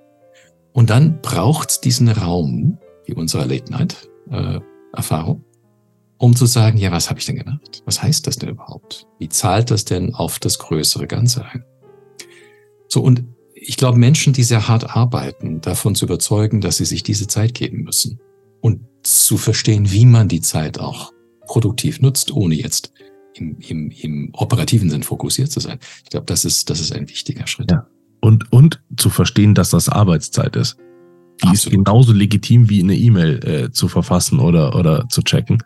Und 0.72 0.88
dann 0.88 1.20
braucht's 1.20 1.82
diesen 1.82 2.08
Raum, 2.08 2.78
wie 3.04 3.12
unsere 3.12 3.44
Late-Night-Erfahrung, 3.44 5.40
äh, 5.42 6.14
um 6.16 6.34
zu 6.34 6.46
sagen, 6.46 6.78
ja, 6.78 6.92
was 6.92 7.10
habe 7.10 7.20
ich 7.20 7.26
denn 7.26 7.36
gemacht? 7.36 7.82
Was 7.84 8.02
heißt 8.02 8.26
das 8.26 8.38
denn 8.38 8.48
überhaupt? 8.48 9.06
Wie 9.18 9.28
zahlt 9.28 9.70
das 9.70 9.84
denn 9.84 10.14
auf 10.14 10.38
das 10.38 10.58
größere 10.58 11.06
Ganze 11.06 11.44
ein? 11.44 11.62
So, 12.88 13.02
und 13.02 13.24
ich 13.52 13.76
glaube, 13.76 13.98
Menschen, 13.98 14.32
die 14.32 14.44
sehr 14.44 14.66
hart 14.66 14.96
arbeiten, 14.96 15.60
davon 15.60 15.94
zu 15.94 16.06
überzeugen, 16.06 16.62
dass 16.62 16.78
sie 16.78 16.86
sich 16.86 17.02
diese 17.02 17.26
Zeit 17.26 17.52
geben 17.52 17.82
müssen 17.82 18.18
und 18.62 18.80
zu 19.02 19.36
verstehen, 19.36 19.92
wie 19.92 20.06
man 20.06 20.26
die 20.26 20.40
Zeit 20.40 20.80
auch 20.80 21.12
produktiv 21.46 22.00
nutzt, 22.00 22.32
ohne 22.32 22.54
jetzt 22.54 22.94
im, 23.34 23.58
im, 23.60 23.90
im 23.90 24.30
operativen 24.32 24.90
Sinn 24.90 25.02
fokussiert 25.02 25.50
zu 25.50 25.60
sein. 25.60 25.78
Ich 26.02 26.10
glaube, 26.10 26.26
das 26.26 26.44
ist, 26.44 26.70
das 26.70 26.80
ist 26.80 26.92
ein 26.92 27.08
wichtiger 27.08 27.46
Schritt. 27.46 27.70
Ja. 27.70 27.86
Und, 28.20 28.50
und 28.52 28.80
zu 28.96 29.10
verstehen, 29.10 29.54
dass 29.54 29.70
das 29.70 29.88
Arbeitszeit 29.88 30.56
ist. 30.56 30.76
Die 31.42 31.48
Absolut. 31.48 31.56
ist 31.56 31.70
genauso 31.70 32.12
legitim 32.12 32.70
wie 32.70 32.82
eine 32.82 32.96
E-Mail 32.96 33.44
äh, 33.44 33.70
zu 33.70 33.88
verfassen 33.88 34.38
oder, 34.38 34.76
oder 34.76 35.08
zu 35.08 35.22
checken. 35.22 35.62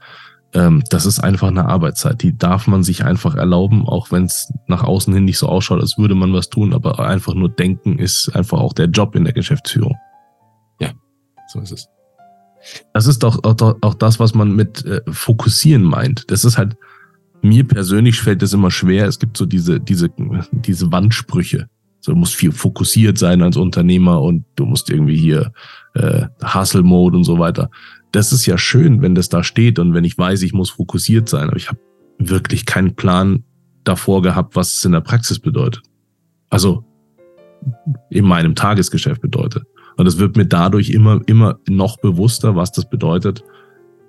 Ähm, 0.55 0.83
das 0.89 1.05
ist 1.05 1.21
einfach 1.21 1.49
eine 1.49 1.67
Arbeitszeit. 1.67 2.23
Die 2.23 2.37
darf 2.37 2.67
man 2.67 2.83
sich 2.83 3.05
einfach 3.05 3.35
erlauben, 3.35 3.87
auch 3.87 4.11
wenn 4.11 4.25
es 4.25 4.51
nach 4.67 4.83
außen 4.83 5.13
hin 5.13 5.27
nicht 5.27 5.39
so 5.39 5.47
ausschaut, 5.47 5.81
als 5.81 5.99
würde 5.99 6.15
man 6.15 6.33
was 6.33 6.49
tun, 6.49 6.73
aber 6.73 6.99
einfach 7.01 7.35
nur 7.35 7.51
denken 7.51 7.99
ist 7.99 8.35
einfach 8.35 8.59
auch 8.59 8.73
der 8.73 8.87
Job 8.87 9.15
in 9.15 9.25
der 9.25 9.35
Geschäftsführung. 9.35 9.95
Ja, 10.81 10.91
so 11.49 11.61
ist 11.61 11.73
es. 11.73 11.89
Das 12.95 13.07
ist 13.07 13.23
doch 13.23 13.45
auch, 13.45 13.77
auch 13.83 13.95
das, 13.95 14.19
was 14.19 14.35
man 14.35 14.57
mit 14.57 14.85
äh, 14.85 15.03
fokussieren 15.11 15.83
meint. 15.83 16.25
Das 16.31 16.45
ist 16.45 16.57
halt, 16.57 16.77
mir 17.43 17.65
persönlich 17.65 18.21
fällt 18.21 18.43
es 18.43 18.53
immer 18.53 18.71
schwer. 18.71 19.07
Es 19.07 19.19
gibt 19.19 19.37
so 19.37 19.47
diese, 19.47 19.81
diese, 19.81 20.09
diese 20.53 20.93
Wandsprüche. 20.93 21.69
So, 22.01 22.13
du 22.13 22.19
musst 22.19 22.35
viel 22.35 22.53
fokussiert 22.53 23.19
sein 23.19 23.43
als 23.43 23.57
Unternehmer 23.57 24.23
und 24.23 24.45
du 24.57 24.67
musst 24.67 24.91
irgendwie 24.91 25.17
hier 25.17 25.53
äh, 25.95 26.27
Hustle 26.43 26.83
Mode 26.83 27.17
und 27.17 27.25
so 27.25 27.39
weiter. 27.39 27.71
Das 28.13 28.33
ist 28.33 28.47
ja 28.47 28.57
schön, 28.57 29.03
wenn 29.03 29.15
das 29.15 29.29
da 29.29 29.43
steht 29.43 29.79
und 29.79 29.95
wenn 29.95 30.05
ich 30.05 30.17
weiß, 30.17 30.43
ich 30.43 30.53
muss 30.53 30.71
fokussiert 30.71 31.29
sein, 31.29 31.49
aber 31.49 31.57
ich 31.57 31.69
habe 31.69 31.81
wirklich 32.19 32.67
keinen 32.67 32.95
Plan 32.95 33.45
davor 33.85 34.23
gehabt, 34.23 34.57
was 34.57 34.75
es 34.75 34.85
in 34.85 34.93
der 34.93 35.01
Praxis 35.01 35.39
bedeutet. 35.39 35.83
Also 36.51 36.85
in 38.11 38.25
meinem 38.25 38.55
Tagesgeschäft 38.55 39.21
bedeutet. 39.21 39.65
Und 39.97 40.07
es 40.07 40.19
wird 40.19 40.37
mir 40.37 40.47
dadurch 40.47 40.91
immer, 40.91 41.21
immer 41.27 41.59
noch 41.69 41.99
bewusster, 41.99 42.55
was 42.55 42.71
das 42.71 42.89
bedeutet, 42.89 43.43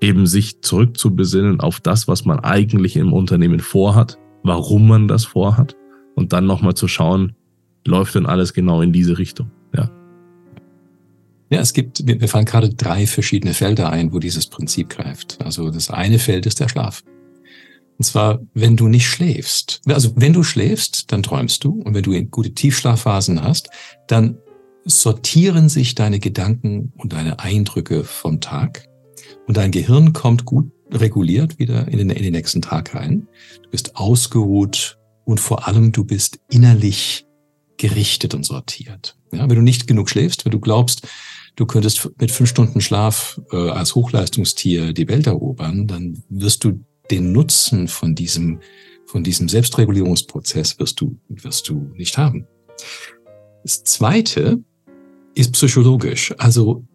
eben 0.01 0.27
sich 0.27 0.61
zurückzubesinnen 0.61 1.59
auf 1.59 1.79
das, 1.79 2.07
was 2.07 2.25
man 2.25 2.39
eigentlich 2.39 2.95
im 2.95 3.13
Unternehmen 3.13 3.59
vorhat, 3.59 4.17
warum 4.43 4.87
man 4.87 5.07
das 5.07 5.25
vorhat 5.25 5.75
und 6.15 6.33
dann 6.33 6.45
nochmal 6.45 6.73
zu 6.73 6.87
schauen, 6.87 7.33
läuft 7.85 8.15
denn 8.15 8.25
alles 8.25 8.53
genau 8.53 8.81
in 8.81 8.93
diese 8.93 9.17
Richtung. 9.17 9.51
Ja. 9.75 9.89
Ja, 11.51 11.59
es 11.59 11.73
gibt, 11.73 12.05
wir 12.05 12.27
fallen 12.27 12.45
gerade 12.45 12.69
drei 12.69 13.07
verschiedene 13.07 13.53
Felder 13.53 13.91
ein, 13.91 14.13
wo 14.13 14.19
dieses 14.19 14.47
Prinzip 14.47 14.89
greift. 14.89 15.39
Also 15.43 15.69
das 15.71 15.89
eine 15.89 16.19
Feld 16.19 16.45
ist 16.45 16.59
der 16.59 16.69
Schlaf. 16.69 17.03
Und 17.97 18.05
zwar, 18.05 18.39
wenn 18.53 18.77
du 18.77 18.87
nicht 18.87 19.07
schläfst. 19.07 19.81
Also 19.85 20.13
wenn 20.15 20.31
du 20.31 20.43
schläfst, 20.43 21.11
dann 21.11 21.23
träumst 21.23 21.63
du. 21.63 21.81
Und 21.81 21.95
wenn 21.95 22.03
du 22.03 22.23
gute 22.25 22.53
Tiefschlafphasen 22.53 23.43
hast, 23.43 23.69
dann 24.07 24.37
sortieren 24.85 25.67
sich 25.69 25.95
deine 25.95 26.19
Gedanken 26.19 26.93
und 26.95 27.13
deine 27.13 27.39
Eindrücke 27.39 28.03
vom 28.03 28.39
Tag 28.39 28.88
und 29.49 29.57
dein 29.57 29.71
Gehirn 29.71 30.13
kommt 30.13 30.45
gut 30.45 30.71
reguliert 30.91 31.57
wieder 31.57 31.87
in 31.87 31.97
den, 31.97 32.11
in 32.11 32.21
den 32.21 32.33
nächsten 32.33 32.61
Tag 32.61 32.93
rein. 32.93 33.27
Du 33.63 33.69
bist 33.71 33.95
ausgeruht 33.95 34.99
und 35.25 35.39
vor 35.39 35.67
allem 35.67 35.91
du 35.91 36.03
bist 36.03 36.39
innerlich 36.51 37.25
gerichtet 37.77 38.35
und 38.35 38.45
sortiert. 38.45 39.17
Ja, 39.31 39.49
wenn 39.49 39.55
du 39.55 39.63
nicht 39.63 39.87
genug 39.87 40.07
schläfst, 40.11 40.45
wenn 40.45 40.51
du 40.51 40.59
glaubst, 40.59 41.07
du 41.55 41.65
könntest 41.65 42.11
mit 42.19 42.29
fünf 42.29 42.47
Stunden 42.47 42.79
Schlaf 42.79 43.41
äh, 43.51 43.69
als 43.71 43.95
Hochleistungstier 43.95 44.93
die 44.93 45.07
Welt 45.07 45.25
erobern, 45.25 45.87
dann 45.87 46.21
wirst 46.29 46.63
du 46.63 46.85
den 47.09 47.31
Nutzen 47.31 47.87
von 47.87 48.13
diesem, 48.13 48.59
von 49.07 49.23
diesem 49.23 49.49
Selbstregulierungsprozess 49.49 50.77
wirst 50.77 51.01
du, 51.01 51.17
wirst 51.27 51.67
du 51.69 51.91
nicht 51.95 52.19
haben. 52.19 52.45
Das 53.63 53.83
zweite 53.83 54.63
ist 55.33 55.53
psychologisch. 55.53 56.35
Also 56.37 56.85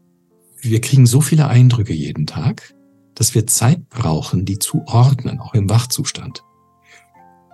wir 0.65 0.81
kriegen 0.81 1.07
so 1.07 1.21
viele 1.21 1.49
Eindrücke 1.49 1.93
jeden 1.93 2.27
Tag, 2.27 2.75
dass 3.15 3.35
wir 3.35 3.47
Zeit 3.47 3.89
brauchen, 3.89 4.45
die 4.45 4.59
zu 4.59 4.83
ordnen, 4.87 5.39
auch 5.41 5.55
im 5.55 5.71
Wachzustand. 5.71 6.43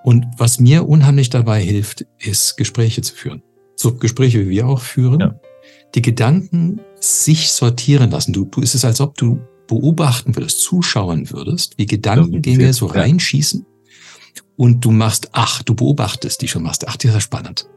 Und 0.02 0.26
was 0.38 0.60
mir 0.60 0.88
unheimlich 0.88 1.28
dabei 1.28 1.62
hilft, 1.62 2.06
ist 2.18 2.56
Gespräche 2.56 3.02
zu 3.02 3.14
führen. 3.14 3.42
So 3.76 3.94
Gespräche, 3.94 4.40
wie 4.46 4.50
wir 4.50 4.66
auch 4.66 4.80
führen. 4.80 5.20
Ja. 5.20 5.40
Die 5.94 6.02
Gedanken 6.02 6.80
sich 7.00 7.52
sortieren 7.52 8.10
lassen. 8.10 8.32
Du, 8.32 8.44
du 8.44 8.60
ist 8.60 8.74
es, 8.74 8.84
als 8.84 9.00
ob 9.00 9.16
du 9.16 9.40
beobachten 9.66 10.36
würdest, 10.36 10.62
zuschauen 10.62 11.30
würdest, 11.30 11.76
wie 11.78 11.86
Gedankengänge 11.86 12.72
so 12.72 12.86
reinschießen. 12.86 13.66
Und 14.56 14.84
du 14.84 14.90
machst, 14.90 15.30
ach, 15.32 15.62
du 15.62 15.74
beobachtest 15.74 16.40
die 16.42 16.48
schon, 16.48 16.62
machst, 16.62 16.88
ach, 16.88 16.96
das 16.96 17.10
ist 17.10 17.14
ja 17.14 17.20
spannend. 17.20 17.68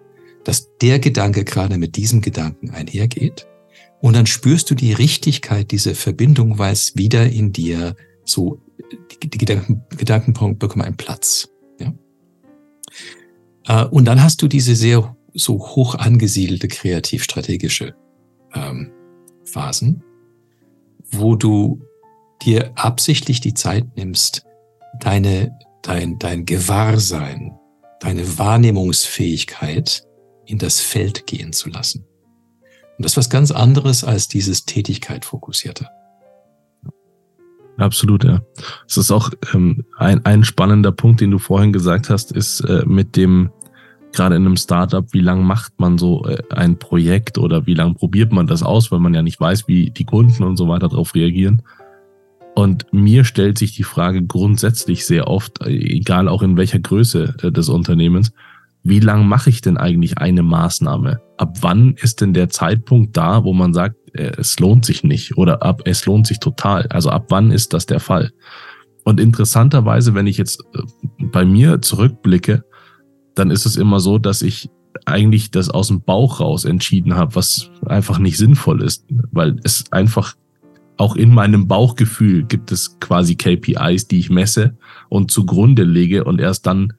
Dass 0.43 0.69
der 0.81 0.99
Gedanke 0.99 1.43
gerade 1.43 1.77
mit 1.77 1.95
diesem 1.95 2.21
Gedanken 2.21 2.71
einhergeht 2.71 3.47
und 4.03 4.17
dann 4.17 4.25
spürst 4.25 4.69
du 4.69 4.75
die 4.75 4.91
Richtigkeit 4.91 5.71
dieser 5.71 5.95
Verbindung, 5.95 6.57
weil 6.59 6.73
es 6.73 6.97
wieder 6.97 7.25
in 7.25 7.53
dir 7.53 7.95
so, 8.25 8.61
die, 9.23 9.29
Gedanken, 9.29 9.85
Gedankenpunkt 9.95 10.59
bekommen 10.59 10.83
einen 10.83 10.97
Platz. 10.97 11.47
Ja? 11.79 11.93
Äh, 13.65 13.87
und 13.87 14.03
dann 14.03 14.21
hast 14.21 14.41
du 14.41 14.49
diese 14.49 14.75
sehr 14.75 15.15
so 15.33 15.57
hoch 15.57 15.95
angesiedelte 15.95 16.67
kreativ-strategische 16.67 17.95
ähm, 18.53 18.91
Phasen, 19.45 20.03
wo 21.09 21.37
du 21.37 21.79
dir 22.41 22.73
absichtlich 22.75 23.39
die 23.39 23.53
Zeit 23.53 23.95
nimmst, 23.95 24.45
deine, 24.99 25.57
dein, 25.81 26.19
dein 26.19 26.43
Gewahrsein, 26.43 27.57
deine 28.01 28.37
Wahrnehmungsfähigkeit 28.37 30.05
in 30.45 30.57
das 30.57 30.81
Feld 30.81 31.25
gehen 31.25 31.53
zu 31.53 31.69
lassen. 31.69 32.05
Und 33.03 33.07
das 33.07 33.13
ist 33.15 33.17
was 33.17 33.29
ganz 33.29 33.51
anderes 33.51 34.05
als 34.05 34.29
dieses 34.29 34.63
Tätigkeit 34.63 35.25
fokussierte. 35.25 35.89
Absolut, 37.75 38.23
ja. 38.23 38.41
Es 38.87 38.95
ist 38.95 39.11
auch 39.11 39.29
ähm, 39.53 39.83
ein, 39.97 40.23
ein 40.25 40.45
spannender 40.45 40.93
Punkt, 40.93 41.19
den 41.19 41.29
du 41.29 41.37
vorhin 41.37 41.73
gesagt 41.73 42.09
hast, 42.09 42.31
ist 42.31 42.61
äh, 42.61 42.85
mit 42.85 43.17
dem, 43.17 43.51
gerade 44.13 44.37
in 44.37 44.45
einem 44.45 44.55
Startup, 44.55 45.05
wie 45.11 45.19
lang 45.19 45.43
macht 45.43 45.73
man 45.81 45.97
so 45.97 46.25
äh, 46.27 46.41
ein 46.51 46.79
Projekt 46.79 47.37
oder 47.37 47.65
wie 47.65 47.73
lang 47.73 47.95
probiert 47.95 48.31
man 48.31 48.47
das 48.47 48.63
aus, 48.63 48.89
weil 48.89 48.99
man 48.99 49.13
ja 49.13 49.21
nicht 49.21 49.37
weiß, 49.37 49.67
wie 49.67 49.91
die 49.91 50.05
Kunden 50.05 50.41
und 50.41 50.55
so 50.55 50.69
weiter 50.69 50.87
darauf 50.87 51.13
reagieren. 51.13 51.61
Und 52.55 52.85
mir 52.93 53.25
stellt 53.25 53.57
sich 53.57 53.75
die 53.75 53.83
Frage 53.83 54.23
grundsätzlich 54.23 55.05
sehr 55.05 55.27
oft, 55.27 55.61
äh, 55.61 55.71
egal 55.71 56.29
auch 56.29 56.41
in 56.41 56.55
welcher 56.55 56.79
Größe 56.79 57.35
äh, 57.43 57.51
des 57.51 57.67
Unternehmens, 57.67 58.31
wie 58.83 58.99
lang 58.99 59.27
mache 59.27 59.49
ich 59.49 59.61
denn 59.61 59.77
eigentlich 59.77 60.17
eine 60.17 60.43
Maßnahme? 60.43 61.21
Ab 61.37 61.57
wann 61.61 61.93
ist 61.93 62.21
denn 62.21 62.33
der 62.33 62.49
Zeitpunkt 62.49 63.15
da, 63.15 63.43
wo 63.43 63.53
man 63.53 63.73
sagt, 63.73 63.95
äh, 64.13 64.31
es 64.37 64.59
lohnt 64.59 64.85
sich 64.85 65.03
nicht 65.03 65.37
oder 65.37 65.63
ab 65.63 65.83
es 65.85 66.05
lohnt 66.05 66.27
sich 66.27 66.39
total? 66.39 66.87
Also 66.87 67.09
ab 67.09 67.27
wann 67.29 67.51
ist 67.51 67.73
das 67.73 67.85
der 67.85 68.01
Fall? 68.01 68.31
Und 69.05 69.19
interessanterweise, 69.19 70.13
wenn 70.13 70.27
ich 70.27 70.37
jetzt 70.37 70.63
äh, 70.73 70.81
bei 71.31 71.45
mir 71.45 71.81
zurückblicke, 71.81 72.65
dann 73.35 73.51
ist 73.51 73.65
es 73.65 73.77
immer 73.77 73.99
so, 73.99 74.17
dass 74.17 74.41
ich 74.41 74.69
eigentlich 75.05 75.49
das 75.49 75.69
aus 75.69 75.87
dem 75.87 76.01
Bauch 76.01 76.39
raus 76.39 76.65
entschieden 76.65 77.15
habe, 77.15 77.35
was 77.35 77.71
einfach 77.85 78.19
nicht 78.19 78.37
sinnvoll 78.37 78.81
ist, 78.81 79.05
weil 79.31 79.59
es 79.63 79.91
einfach 79.91 80.35
auch 80.97 81.15
in 81.15 81.33
meinem 81.33 81.67
Bauchgefühl 81.67 82.43
gibt 82.43 82.71
es 82.71 82.99
quasi 82.99 83.35
KPIs, 83.35 84.07
die 84.07 84.19
ich 84.19 84.29
messe 84.29 84.77
und 85.09 85.31
zugrunde 85.31 85.83
lege 85.83 86.23
und 86.25 86.39
erst 86.39 86.67
dann 86.67 86.93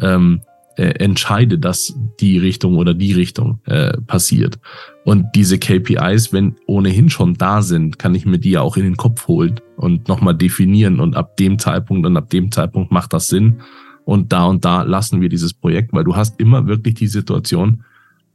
ähm, 0.00 0.42
äh, 0.76 0.94
entscheide, 0.98 1.58
dass 1.58 1.94
die 2.20 2.38
Richtung 2.38 2.76
oder 2.76 2.94
die 2.94 3.12
Richtung 3.12 3.60
äh, 3.66 3.96
passiert. 4.02 4.58
Und 5.04 5.26
diese 5.34 5.58
KPIs, 5.58 6.32
wenn 6.32 6.56
ohnehin 6.66 7.10
schon 7.10 7.34
da 7.34 7.62
sind, 7.62 7.98
kann 7.98 8.14
ich 8.14 8.26
mir 8.26 8.38
die 8.38 8.52
ja 8.52 8.60
auch 8.60 8.76
in 8.76 8.84
den 8.84 8.96
Kopf 8.96 9.26
holen 9.28 9.60
und 9.76 10.08
nochmal 10.08 10.34
definieren 10.34 11.00
und 11.00 11.16
ab 11.16 11.36
dem 11.36 11.58
Zeitpunkt 11.58 12.06
und 12.06 12.16
ab 12.16 12.30
dem 12.30 12.52
Zeitpunkt 12.52 12.92
macht 12.92 13.12
das 13.12 13.26
Sinn 13.26 13.60
und 14.04 14.32
da 14.32 14.44
und 14.44 14.64
da 14.64 14.82
lassen 14.82 15.20
wir 15.20 15.28
dieses 15.28 15.54
Projekt, 15.54 15.92
weil 15.92 16.04
du 16.04 16.16
hast 16.16 16.40
immer 16.40 16.66
wirklich 16.66 16.94
die 16.94 17.06
Situation, 17.06 17.84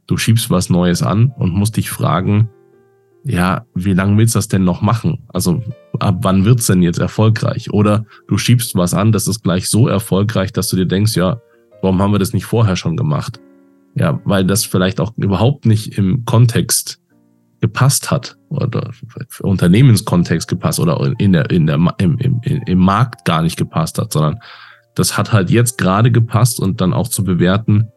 du 0.06 0.16
schiebst 0.16 0.50
was 0.50 0.70
Neues 0.70 1.02
an 1.02 1.32
und 1.36 1.52
musst 1.52 1.76
dich 1.76 1.90
fragen, 1.90 2.48
ja, 3.24 3.66
wie 3.74 3.92
lange 3.92 4.16
willst 4.16 4.34
du 4.34 4.38
das 4.38 4.48
denn 4.48 4.62
noch 4.62 4.82
machen? 4.82 5.24
Also 5.28 5.62
ab 5.98 6.18
wann 6.22 6.44
wird's 6.44 6.66
denn 6.66 6.82
jetzt 6.82 7.00
erfolgreich? 7.00 7.72
Oder 7.72 8.06
du 8.28 8.38
schiebst 8.38 8.76
was 8.76 8.94
an, 8.94 9.10
das 9.10 9.26
ist 9.26 9.42
gleich 9.42 9.68
so 9.68 9.88
erfolgreich, 9.88 10.52
dass 10.52 10.68
du 10.68 10.76
dir 10.76 10.86
denkst, 10.86 11.16
ja, 11.16 11.40
warum 11.86 12.02
haben 12.02 12.12
wir 12.12 12.18
das 12.18 12.32
nicht 12.32 12.46
vorher 12.46 12.74
schon 12.74 12.96
gemacht? 12.96 13.38
Ja, 13.94 14.20
weil 14.24 14.44
das 14.44 14.64
vielleicht 14.64 15.00
auch 15.00 15.12
überhaupt 15.16 15.66
nicht 15.66 15.96
im 15.96 16.24
Kontext 16.24 17.00
gepasst 17.60 18.10
hat 18.10 18.36
oder 18.48 18.90
Unternehmenskontext 19.40 20.48
gepasst 20.48 20.80
oder 20.80 21.00
in 21.18 21.32
der, 21.32 21.48
in 21.50 21.66
der, 21.66 21.76
im, 21.98 22.18
im, 22.18 22.40
im 22.42 22.78
Markt 22.78 23.24
gar 23.24 23.40
nicht 23.40 23.56
gepasst 23.56 23.98
hat, 23.98 24.12
sondern 24.12 24.40
das 24.96 25.16
hat 25.16 25.32
halt 25.32 25.48
jetzt 25.48 25.78
gerade 25.78 26.10
gepasst 26.10 26.58
und 26.58 26.80
dann 26.80 26.92
auch 26.92 27.06
zu 27.06 27.22
bewerten, 27.22 27.88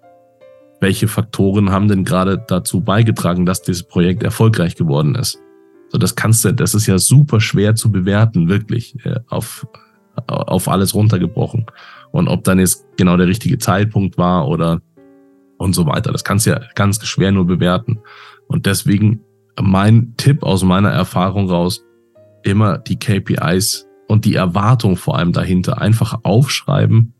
welche 0.79 1.07
Faktoren 1.07 1.71
haben 1.71 1.87
denn 1.87 2.05
gerade 2.05 2.43
dazu 2.47 2.81
beigetragen, 2.81 3.47
dass 3.47 3.63
dieses 3.63 3.83
Projekt 3.83 4.21
erfolgreich 4.21 4.75
geworden 4.75 5.15
ist. 5.15 5.39
So, 5.89 5.97
das 5.97 6.15
kannst 6.15 6.45
du, 6.45 6.53
das 6.53 6.75
ist 6.75 6.85
ja 6.85 6.99
super 6.99 7.41
schwer 7.41 7.73
zu 7.73 7.91
bewerten, 7.91 8.49
wirklich, 8.49 9.03
äh, 9.03 9.19
auf, 9.27 9.65
auf 10.27 10.69
alles 10.69 10.93
runtergebrochen. 10.93 11.65
Und 12.11 12.27
ob 12.27 12.43
dann 12.43 12.59
jetzt 12.59 12.85
genau 12.97 13.17
der 13.17 13.27
richtige 13.27 13.57
Zeitpunkt 13.57 14.17
war 14.17 14.47
oder 14.47 14.81
und 15.57 15.73
so 15.73 15.85
weiter. 15.85 16.11
Das 16.11 16.23
kannst 16.23 16.45
du 16.45 16.51
ja 16.51 16.61
ganz 16.75 17.05
schwer 17.05 17.31
nur 17.31 17.45
bewerten. 17.45 17.99
Und 18.47 18.65
deswegen 18.65 19.21
mein 19.61 20.13
Tipp 20.17 20.43
aus 20.43 20.63
meiner 20.63 20.89
Erfahrung 20.89 21.49
raus, 21.49 21.85
immer 22.43 22.77
die 22.77 22.97
KPIs 22.97 23.85
und 24.07 24.25
die 24.25 24.35
Erwartung 24.35 24.95
vor 24.95 25.17
allem 25.17 25.33
dahinter 25.33 25.79
einfach 25.79 26.19
aufschreiben, 26.23 27.13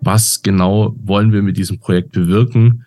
was 0.00 0.42
genau 0.42 0.94
wollen 1.02 1.32
wir 1.32 1.42
mit 1.42 1.56
diesem 1.56 1.78
Projekt 1.78 2.12
bewirken, 2.12 2.86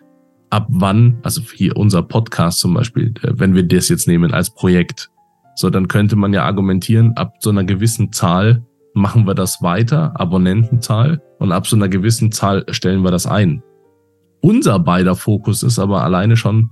ab 0.50 0.66
wann, 0.70 1.18
also 1.22 1.42
hier 1.42 1.76
unser 1.76 2.02
Podcast 2.02 2.60
zum 2.60 2.74
Beispiel, 2.74 3.12
äh, 3.22 3.32
wenn 3.34 3.54
wir 3.54 3.62
das 3.62 3.88
jetzt 3.88 4.08
nehmen 4.08 4.32
als 4.32 4.50
Projekt, 4.50 5.10
so 5.56 5.70
dann 5.70 5.88
könnte 5.88 6.16
man 6.16 6.32
ja 6.32 6.44
argumentieren, 6.44 7.16
ab 7.16 7.34
so 7.40 7.50
einer 7.50 7.64
gewissen 7.64 8.12
Zahl 8.12 8.64
machen 8.94 9.26
wir 9.26 9.34
das 9.34 9.60
weiter, 9.60 10.18
Abonnentenzahl, 10.18 11.20
und 11.38 11.52
ab 11.52 11.66
so 11.66 11.76
einer 11.76 11.88
gewissen 11.88 12.32
Zahl 12.32 12.64
stellen 12.70 13.02
wir 13.02 13.10
das 13.10 13.26
ein. 13.26 13.62
Unser 14.40 14.78
beider 14.78 15.16
Fokus 15.16 15.62
ist 15.62 15.78
aber 15.78 16.02
alleine 16.02 16.36
schon, 16.36 16.70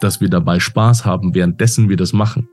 dass 0.00 0.20
wir 0.20 0.28
dabei 0.28 0.60
Spaß 0.60 1.04
haben, 1.04 1.34
währenddessen 1.34 1.88
wir 1.88 1.96
das 1.96 2.12
machen. 2.12 2.48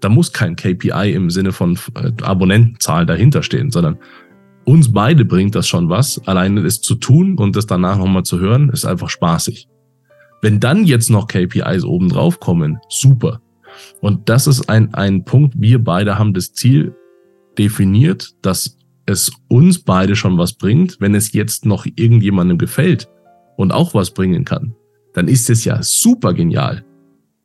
Da 0.00 0.08
muss 0.08 0.32
kein 0.32 0.56
KPI 0.56 1.12
im 1.12 1.30
Sinne 1.30 1.52
von 1.52 1.78
äh, 1.94 2.12
Abonnentenzahl 2.22 3.06
dahinter 3.06 3.42
stehen, 3.42 3.70
sondern 3.70 3.98
uns 4.64 4.92
beide 4.92 5.24
bringt 5.24 5.54
das 5.54 5.66
schon 5.66 5.88
was. 5.88 6.20
Alleine 6.26 6.60
es 6.60 6.80
zu 6.80 6.94
tun 6.94 7.36
und 7.38 7.56
das 7.56 7.66
danach 7.66 7.98
nochmal 7.98 8.22
zu 8.22 8.38
hören, 8.38 8.68
ist 8.68 8.84
einfach 8.84 9.08
spaßig. 9.08 9.68
Wenn 10.40 10.60
dann 10.60 10.84
jetzt 10.84 11.10
noch 11.10 11.26
KPIs 11.26 11.84
oben 11.84 12.08
drauf 12.08 12.40
kommen, 12.40 12.78
super. 12.88 13.40
Und 14.00 14.28
das 14.28 14.46
ist 14.46 14.68
ein, 14.68 14.92
ein 14.94 15.24
Punkt, 15.24 15.54
wir 15.56 15.82
beide 15.82 16.18
haben 16.18 16.34
das 16.34 16.52
Ziel 16.52 16.94
definiert, 17.58 18.34
dass 18.42 18.78
es 19.06 19.32
uns 19.48 19.80
beide 19.80 20.16
schon 20.16 20.38
was 20.38 20.52
bringt. 20.52 20.98
Wenn 21.00 21.14
es 21.14 21.32
jetzt 21.32 21.66
noch 21.66 21.86
irgendjemandem 21.86 22.58
gefällt 22.58 23.08
und 23.56 23.72
auch 23.72 23.94
was 23.94 24.12
bringen 24.12 24.44
kann, 24.44 24.74
dann 25.14 25.28
ist 25.28 25.50
es 25.50 25.64
ja 25.64 25.82
super 25.82 26.34
genial. 26.34 26.84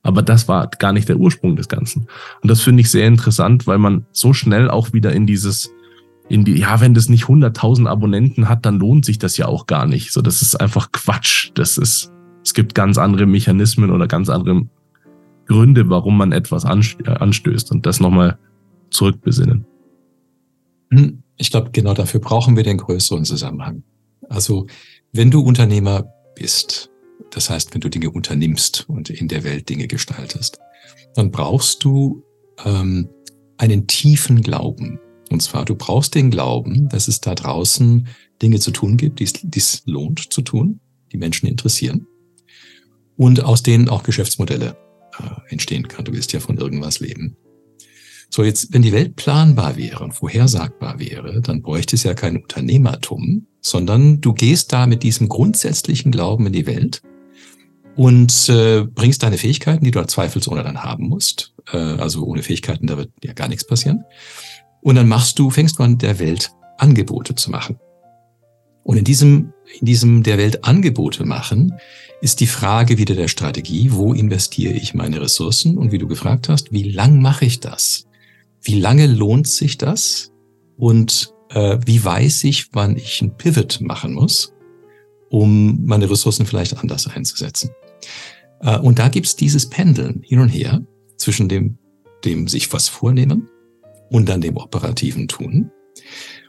Aber 0.04 0.22
das 0.22 0.48
war 0.48 0.68
gar 0.68 0.94
nicht 0.94 1.10
der 1.10 1.18
Ursprung 1.18 1.56
des 1.56 1.68
Ganzen. 1.68 2.08
Und 2.42 2.50
das 2.50 2.62
finde 2.62 2.82
ich 2.82 2.90
sehr 2.90 3.08
interessant, 3.08 3.68
weil 3.68 3.78
man 3.78 4.06
so 4.12 4.32
schnell 4.32 4.70
auch 4.70 4.94
wieder 4.94 5.12
in 5.12 5.28
dieses, 5.28 5.74
in 6.30 6.46
die, 6.46 6.60
ja, 6.60 6.80
wenn 6.80 6.94
das 6.94 7.10
nicht 7.10 7.26
100.000 7.26 7.88
Abonnenten 7.88 8.48
hat, 8.48 8.66
dann 8.66 8.80
lohnt 8.80 9.04
sich 9.04 9.20
das 9.20 9.36
ja 9.36 9.48
auch 9.48 9.68
gar 9.68 9.86
nicht. 9.86 10.14
So, 10.14 10.22
das 10.22 10.42
ist 10.42 10.56
einfach 10.62 10.94
Quatsch. 10.94 11.52
Das 11.56 11.78
ist, 11.78 12.14
es 12.44 12.54
gibt 12.54 12.74
ganz 12.74 12.98
andere 12.98 13.26
Mechanismen 13.26 13.92
oder 13.92 14.08
ganz 14.08 14.30
andere 14.30 14.68
Gründe, 15.46 15.90
warum 15.90 16.18
man 16.18 16.32
etwas 16.32 16.64
äh, 16.64 17.10
anstößt 17.10 17.72
und 17.72 17.86
das 17.86 18.00
nochmal 18.00 18.38
zurückbesinnen. 18.92 19.66
Hm, 20.90 21.24
ich 21.38 21.52
glaube, 21.52 21.72
genau 21.72 21.94
dafür 21.94 22.20
brauchen 22.20 22.56
wir 22.56 22.64
den 22.64 22.78
größeren 22.78 23.26
Zusammenhang. 23.26 23.84
Also, 24.30 24.68
wenn 25.12 25.32
du 25.32 25.42
Unternehmer 25.42 26.12
bist, 26.36 26.90
das 27.32 27.50
heißt, 27.50 27.74
wenn 27.74 27.82
du 27.82 27.90
Dinge 27.90 28.10
unternimmst 28.10 28.86
und 28.90 29.10
in 29.10 29.28
der 29.28 29.44
Welt 29.44 29.70
Dinge 29.70 29.88
gestaltest, 29.88 30.60
dann 31.16 31.32
brauchst 31.32 31.84
du 31.84 32.24
ähm, 32.66 33.10
einen 33.58 33.88
tiefen 33.88 34.42
Glauben. 34.42 35.00
Und 35.30 35.42
zwar, 35.42 35.66
du 35.66 35.76
brauchst 35.76 36.16
den 36.16 36.32
Glauben, 36.32 36.90
dass 36.90 37.08
es 37.08 37.22
da 37.22 37.36
draußen 37.36 38.08
Dinge 38.42 38.60
zu 38.60 38.72
tun 38.72 38.98
gibt, 38.98 39.20
die 39.20 39.60
es 39.60 39.82
lohnt 39.86 40.32
zu 40.32 40.42
tun, 40.42 40.80
die 41.12 41.18
Menschen 41.18 41.48
interessieren 41.48 42.08
und 43.18 43.44
aus 43.44 43.64
denen 43.64 43.90
auch 43.90 44.04
Geschäftsmodelle 44.04 44.78
äh, 45.20 45.52
entstehen 45.52 45.88
kann. 45.88 46.06
Du 46.06 46.14
willst 46.14 46.32
ja 46.34 46.40
von 46.40 46.58
irgendwas 46.58 47.00
leben. 47.00 47.36
So, 48.30 48.44
jetzt, 48.44 48.74
wenn 48.74 48.82
die 48.82 48.92
Welt 48.92 49.16
planbar 49.16 49.78
wäre 49.78 50.04
und 50.04 50.14
vorhersagbar 50.14 51.00
wäre, 51.00 51.42
dann 51.42 51.62
bräuchte 51.62 51.96
es 51.96 52.04
ja 52.04 52.14
kein 52.14 52.38
Unternehmertum, 52.38 53.48
sondern 53.62 54.22
du 54.22 54.34
gehst 54.34 54.74
da 54.74 54.86
mit 54.86 55.04
diesem 55.04 55.30
grundsätzlichen 55.30 56.12
Glauben 56.12 56.48
in 56.48 56.54
die 56.54 56.68
Welt 56.68 57.02
und 57.96 58.50
äh, 58.50 58.84
bringst 58.84 59.24
deine 59.24 59.38
Fähigkeiten, 59.38 59.84
die 59.84 59.92
du 59.92 60.06
zweifelsohne 60.06 60.64
dann 60.64 60.84
haben 60.84 61.08
musst. 61.08 61.54
Äh, 61.72 61.78
also 61.78 62.24
ohne 62.26 62.44
Fähigkeiten, 62.44 62.88
da 62.88 62.98
wird 62.98 63.12
ja 63.24 63.34
gar 63.34 63.48
nichts 63.48 63.66
passieren. 63.66 64.04
Und 64.82 64.96
dann 64.96 65.08
machst 65.08 65.40
du, 65.40 65.50
fängst 65.50 65.80
du 65.80 65.84
an, 65.84 65.98
der 65.98 66.20
Welt 66.20 66.52
Angebote 66.78 67.34
zu 67.34 67.50
machen. 67.50 67.80
Und 68.84 68.98
in 68.98 69.04
diesem, 69.04 69.52
in 69.80 69.86
diesem 69.86 70.24
der 70.24 70.38
Welt 70.38 70.64
Angebote 70.64 71.26
machen, 71.26 71.74
ist 72.22 72.40
die 72.40 72.48
Frage 72.48 72.98
wieder 72.98 73.16
der 73.16 73.28
Strategie, 73.28 73.92
wo 73.92 74.14
investiere 74.14 74.74
ich 74.74 74.94
meine 74.94 75.20
Ressourcen? 75.20 75.78
Und 75.78 75.92
wie 75.92 75.98
du 75.98 76.08
gefragt 76.08 76.50
hast, 76.50 76.72
wie 76.72 76.84
lang 76.84 77.22
mache 77.22 77.46
ich 77.46 77.60
das? 77.60 78.07
Wie 78.62 78.80
lange 78.80 79.08
lohnt 79.08 79.48
sich 79.48 79.78
das? 79.78 80.32
Und 80.78 81.34
äh, 81.50 81.78
wie 81.86 82.04
weiß 82.04 82.44
ich, 82.44 82.74
wann 82.74 82.98
ich 82.98 83.22
ein 83.22 83.36
Pivot 83.38 83.80
machen 83.82 84.14
muss, 84.14 84.54
um 85.30 85.86
meine 85.86 86.10
Ressourcen 86.10 86.46
vielleicht 86.46 86.78
anders 86.78 87.08
einzusetzen? 87.08 87.72
Äh, 88.62 88.78
und 88.80 89.00
da 89.00 89.10
gibt's 89.10 89.36
dieses 89.36 89.70
Pendeln 89.70 90.22
hin 90.24 90.40
und 90.40 90.50
her 90.50 90.82
zwischen 91.18 91.50
dem, 91.50 91.78
dem 92.26 92.48
sich 92.48 92.72
was 92.74 92.90
vornehmen 92.90 93.50
und 94.10 94.30
dann 94.30 94.42
dem 94.42 94.58
operativen 94.58 95.28
Tun. 95.28 95.72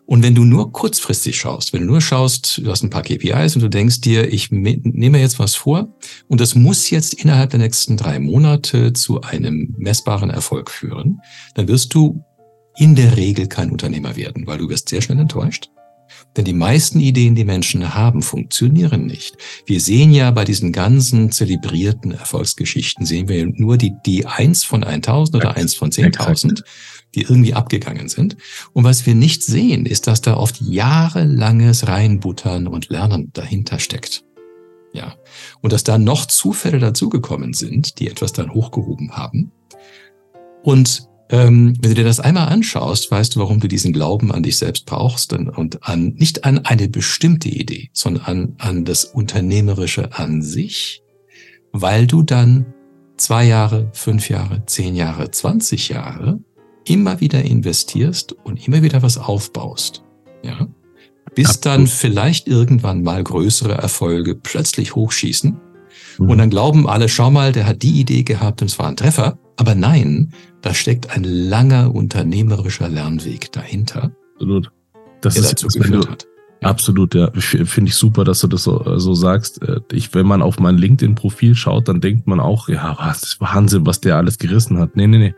Und 0.09 0.23
wenn 0.23 0.35
du 0.35 0.47
nur 0.47 0.73
kurzfristig 0.73 1.37
schaust, 1.37 1.75
wenn 1.75 1.83
du 1.83 1.87
nur 1.89 2.01
schaust, 2.01 2.63
du 2.65 2.71
hast 2.71 2.83
ein 2.83 2.89
paar 2.89 3.03
KPIs 3.03 3.57
und 3.57 3.61
du 3.61 3.69
denkst 3.69 4.01
dir, 4.01 4.33
ich 4.33 4.51
nehme 4.51 5.21
jetzt 5.21 5.39
was 5.39 5.55
vor 5.55 5.95
und 6.29 6.41
das 6.41 6.55
muss 6.55 6.89
jetzt 6.89 7.13
innerhalb 7.13 7.51
der 7.51 7.59
nächsten 7.59 7.99
drei 7.99 8.19
Monate 8.19 8.95
zu 8.95 9.21
einem 9.21 9.75
messbaren 9.77 10.31
Erfolg 10.31 10.71
führen, 10.71 11.21
dann 11.57 11.69
wirst 11.69 11.93
du 11.93 12.25
in 12.79 12.95
der 12.95 13.19
Regel 13.19 13.49
kein 13.49 13.71
Unternehmer 13.71 14.17
werden, 14.17 14.47
weil 14.47 14.57
du 14.57 14.71
wirst 14.71 14.89
sehr 14.89 15.03
schnell 15.03 15.19
enttäuscht. 15.19 15.69
Denn 16.39 16.47
die 16.47 16.55
meisten 16.55 17.01
Ideen, 17.01 17.35
die 17.35 17.45
Menschen 17.45 17.95
haben, 17.95 18.23
funktionieren 18.23 19.05
nicht. 19.05 19.37
Wir 19.67 19.79
sehen 19.79 20.13
ja 20.13 20.31
bei 20.31 20.47
diesen 20.47 20.73
ganzen 20.73 21.33
zelebrierten 21.33 22.13
Erfolgsgeschichten, 22.13 23.05
sehen 23.05 23.29
wir 23.29 23.45
nur 23.45 23.77
die, 23.77 23.93
die 24.07 24.25
eins 24.25 24.65
von 24.65 24.85
1000 24.85 25.37
oder 25.37 25.57
eins 25.57 25.75
von 25.75 25.91
10.000 25.91 26.63
die 27.15 27.23
irgendwie 27.23 27.55
abgegangen 27.55 28.09
sind. 28.09 28.37
Und 28.73 28.85
was 28.85 29.07
wir 29.07 29.15
nicht 29.15 29.43
sehen, 29.43 29.87
ist, 29.87 30.07
dass 30.07 30.21
da 30.21 30.37
oft 30.37 30.61
jahrelanges 30.61 31.89
Reinbuttern 31.89 32.67
und 32.67 32.89
Lernen 32.89 33.31
dahinter 33.33 33.79
steckt. 33.79 34.25
Ja. 34.93 35.15
Und 35.61 35.73
dass 35.73 35.85
da 35.85 35.99
noch 35.99 36.27
Zufälle 36.27 36.79
dazugekommen 36.79 37.53
sind, 37.53 37.99
die 37.99 38.09
etwas 38.09 38.33
dann 38.33 38.53
hochgehoben 38.53 39.13
haben. 39.13 39.53
Und 40.63 41.09
ähm, 41.31 41.75
wenn 41.81 41.91
du 41.91 41.95
dir 41.97 42.05
das 42.05 42.21
einmal 42.21 42.49
anschaust, 42.49 43.11
weißt 43.11 43.37
du, 43.37 43.41
warum 43.41 43.61
du 43.61 43.69
diesen 43.69 43.93
Glauben 43.93 44.33
an 44.33 44.43
dich 44.43 44.57
selbst 44.57 44.87
brauchst 44.87 45.33
und, 45.33 45.51
und 45.51 45.87
an 45.87 46.15
nicht 46.17 46.45
an 46.45 46.65
eine 46.65 46.89
bestimmte 46.89 47.51
Idee, 47.51 47.91
sondern 47.93 48.25
an, 48.25 48.55
an 48.59 48.85
das 48.85 49.05
Unternehmerische 49.05 50.15
an 50.15 50.41
sich, 50.41 51.03
weil 51.73 52.07
du 52.07 52.23
dann 52.23 52.73
zwei 53.19 53.45
Jahre, 53.45 53.91
fünf 53.93 54.31
Jahre, 54.31 54.65
zehn 54.65 54.95
Jahre, 54.95 55.31
zwanzig 55.31 55.91
Jahre 55.91 56.41
immer 56.89 57.21
wieder 57.21 57.45
investierst 57.45 58.33
und 58.33 58.67
immer 58.67 58.83
wieder 58.83 59.03
was 59.03 59.19
aufbaust, 59.19 60.03
ja, 60.43 60.69
bis 61.35 61.49
Absolut. 61.49 61.67
dann 61.67 61.87
vielleicht 61.87 62.49
irgendwann 62.49 63.03
mal 63.03 63.23
größere 63.23 63.75
Erfolge 63.75 64.35
plötzlich 64.35 64.95
hochschießen 64.95 65.61
Mhm. 66.19 66.31
Und 66.31 66.39
dann 66.39 66.51
glauben 66.51 66.89
alle, 66.89 67.09
schau 67.09 67.31
mal, 67.31 67.53
der 67.53 67.67
hat 67.67 67.83
die 67.83 68.01
Idee 68.01 68.23
gehabt 68.23 68.63
und 68.63 68.69
es 68.69 68.79
war 68.79 68.89
ein 68.89 68.97
Treffer. 68.97 69.39
Aber 69.57 69.75
nein, 69.75 70.33
da 70.63 70.75
steckt 70.75 71.11
ein 71.11 71.25
langer 71.25 71.95
unternehmerischer 71.95 72.89
Lernweg 72.89 73.53
dahinter. 73.53 74.13
Absolut. 74.35 74.71
Das 75.21 75.35
der 75.35 75.43
ist 75.45 75.53
dazu 75.53 75.67
geführt 75.67 76.05
du, 76.05 76.11
hat. 76.11 76.27
Absolut, 76.61 77.15
ja. 77.15 77.31
Finde 77.35 77.89
ich 77.89 77.95
super, 77.95 78.25
dass 78.25 78.41
du 78.41 78.49
das 78.49 78.65
so, 78.65 78.99
so 78.99 79.15
sagst. 79.15 79.63
Äh, 79.63 79.81
ich, 79.93 80.15
wenn 80.15 80.27
man 80.27 80.43
auf 80.43 80.59
mein 80.59 80.77
LinkedIn-Profil 80.77 81.55
schaut, 81.55 81.89
dann 81.89 82.01
denkt 82.01 82.27
man 82.27 82.41
auch, 82.41 82.69
ja, 82.69 82.97
was 82.99 83.23
ist 83.23 83.41
Wahnsinn, 83.41 83.87
was 83.87 84.01
der 84.01 84.17
alles 84.17 84.39
gerissen 84.39 84.79
hat. 84.79 84.97
Nee, 84.97 85.07
nee, 85.07 85.19
nee. 85.19 85.35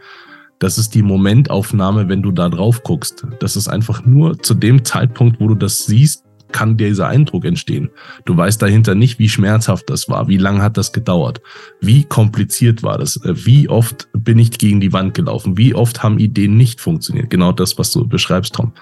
Das 0.60 0.76
ist 0.78 0.94
die 0.94 1.02
Momentaufnahme, 1.02 2.08
wenn 2.08 2.22
du 2.22 2.30
da 2.30 2.48
drauf 2.48 2.82
guckst. 2.82 3.26
Das 3.40 3.56
ist 3.56 3.66
einfach 3.66 4.04
nur 4.04 4.38
zu 4.38 4.54
dem 4.54 4.84
Zeitpunkt, 4.84 5.40
wo 5.40 5.48
du 5.48 5.54
das 5.54 5.86
siehst, 5.86 6.24
kann 6.52 6.76
dieser 6.76 7.08
Eindruck 7.08 7.44
entstehen. 7.44 7.90
Du 8.24 8.36
weißt 8.36 8.60
dahinter 8.60 8.94
nicht, 8.94 9.18
wie 9.18 9.28
schmerzhaft 9.28 9.88
das 9.88 10.08
war, 10.08 10.28
wie 10.28 10.36
lange 10.36 10.62
hat 10.62 10.76
das 10.76 10.92
gedauert, 10.92 11.40
wie 11.80 12.04
kompliziert 12.04 12.82
war 12.82 12.98
das, 12.98 13.16
äh, 13.24 13.46
wie 13.46 13.68
oft 13.68 14.08
bin 14.12 14.38
ich 14.38 14.50
gegen 14.50 14.80
die 14.80 14.92
Wand 14.92 15.14
gelaufen, 15.14 15.56
wie 15.56 15.74
oft 15.74 16.02
haben 16.02 16.18
Ideen 16.18 16.56
nicht 16.56 16.80
funktioniert. 16.80 17.30
Genau 17.30 17.52
das, 17.52 17.78
was 17.78 17.92
du 17.92 18.06
beschreibst, 18.06 18.54
Tom. 18.54 18.72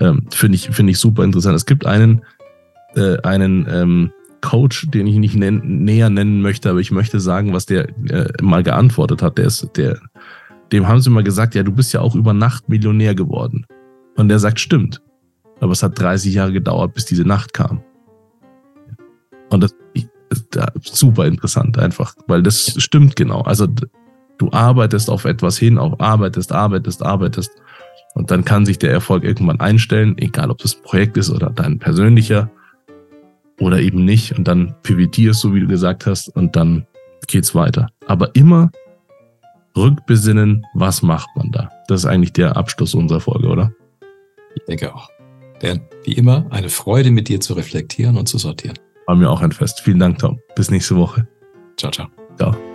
Ähm, 0.00 0.26
Finde 0.30 0.56
ich, 0.56 0.68
finde 0.70 0.92
ich 0.92 0.98
super 0.98 1.24
interessant. 1.24 1.56
Es 1.56 1.66
gibt 1.66 1.86
einen, 1.86 2.22
äh, 2.94 3.18
einen 3.22 3.66
ähm, 3.70 4.12
Coach, 4.42 4.88
den 4.90 5.06
ich 5.06 5.16
nicht 5.16 5.36
nenn, 5.36 5.84
näher 5.84 6.10
nennen 6.10 6.42
möchte, 6.42 6.68
aber 6.70 6.80
ich 6.80 6.90
möchte 6.90 7.20
sagen, 7.20 7.52
was 7.52 7.64
der 7.64 7.88
äh, 8.10 8.30
mal 8.42 8.62
geantwortet 8.62 9.22
hat. 9.22 9.38
Der 9.38 9.46
ist, 9.46 9.70
der, 9.76 10.00
dem 10.72 10.88
haben 10.88 11.00
sie 11.00 11.10
mal 11.10 11.22
gesagt, 11.22 11.54
ja, 11.54 11.62
du 11.62 11.72
bist 11.72 11.92
ja 11.92 12.00
auch 12.00 12.14
über 12.14 12.32
Nacht 12.32 12.68
Millionär 12.68 13.14
geworden. 13.14 13.66
Und 14.16 14.28
der 14.28 14.38
sagt, 14.38 14.58
stimmt. 14.58 15.02
Aber 15.60 15.72
es 15.72 15.82
hat 15.82 15.98
30 15.98 16.34
Jahre 16.34 16.52
gedauert, 16.52 16.94
bis 16.94 17.04
diese 17.04 17.24
Nacht 17.24 17.52
kam. 17.52 17.82
Und 19.50 19.62
das 19.62 19.74
ist 20.30 20.96
super 20.96 21.26
interessant 21.26 21.78
einfach, 21.78 22.14
weil 22.26 22.42
das 22.42 22.74
stimmt 22.82 23.16
genau. 23.16 23.42
Also 23.42 23.66
du 24.38 24.50
arbeitest 24.50 25.10
auf 25.10 25.24
etwas 25.24 25.58
hin, 25.58 25.78
auch 25.78 26.00
arbeitest, 26.00 26.52
arbeitest, 26.52 27.02
arbeitest. 27.02 27.52
Und 28.14 28.30
dann 28.30 28.44
kann 28.44 28.66
sich 28.66 28.78
der 28.78 28.90
Erfolg 28.90 29.24
irgendwann 29.24 29.60
einstellen, 29.60 30.16
egal 30.18 30.50
ob 30.50 30.58
das 30.58 30.76
ein 30.76 30.82
Projekt 30.82 31.16
ist 31.16 31.30
oder 31.30 31.50
dein 31.50 31.78
persönlicher 31.78 32.50
oder 33.60 33.80
eben 33.80 34.04
nicht. 34.04 34.36
Und 34.36 34.48
dann 34.48 34.74
pivotierst, 34.82 35.40
so 35.40 35.54
wie 35.54 35.60
du 35.60 35.66
gesagt 35.66 36.06
hast, 36.06 36.28
und 36.28 36.56
dann 36.56 36.86
geht's 37.28 37.54
weiter. 37.54 37.88
Aber 38.06 38.34
immer 38.34 38.70
rückbesinnen, 39.76 40.66
was 40.74 41.02
macht 41.02 41.28
man 41.36 41.50
da? 41.50 41.70
Das 41.88 42.00
ist 42.00 42.06
eigentlich 42.06 42.32
der 42.32 42.56
Abschluss 42.56 42.94
unserer 42.94 43.20
Folge, 43.20 43.48
oder? 43.48 43.72
Ich 44.54 44.64
denke 44.64 44.94
auch. 44.94 45.08
Denn 45.62 45.80
wie 46.04 46.12
immer, 46.12 46.46
eine 46.50 46.68
Freude 46.68 47.10
mit 47.10 47.28
dir 47.28 47.40
zu 47.40 47.54
reflektieren 47.54 48.16
und 48.16 48.28
zu 48.28 48.38
sortieren. 48.38 48.78
War 49.06 49.16
mir 49.16 49.30
auch 49.30 49.40
ein 49.40 49.52
Fest. 49.52 49.80
Vielen 49.80 49.98
Dank, 49.98 50.18
Tom. 50.18 50.40
Bis 50.56 50.70
nächste 50.70 50.96
Woche. 50.96 51.26
Ciao, 51.76 51.90
ciao. 51.90 52.08
Ciao. 52.36 52.71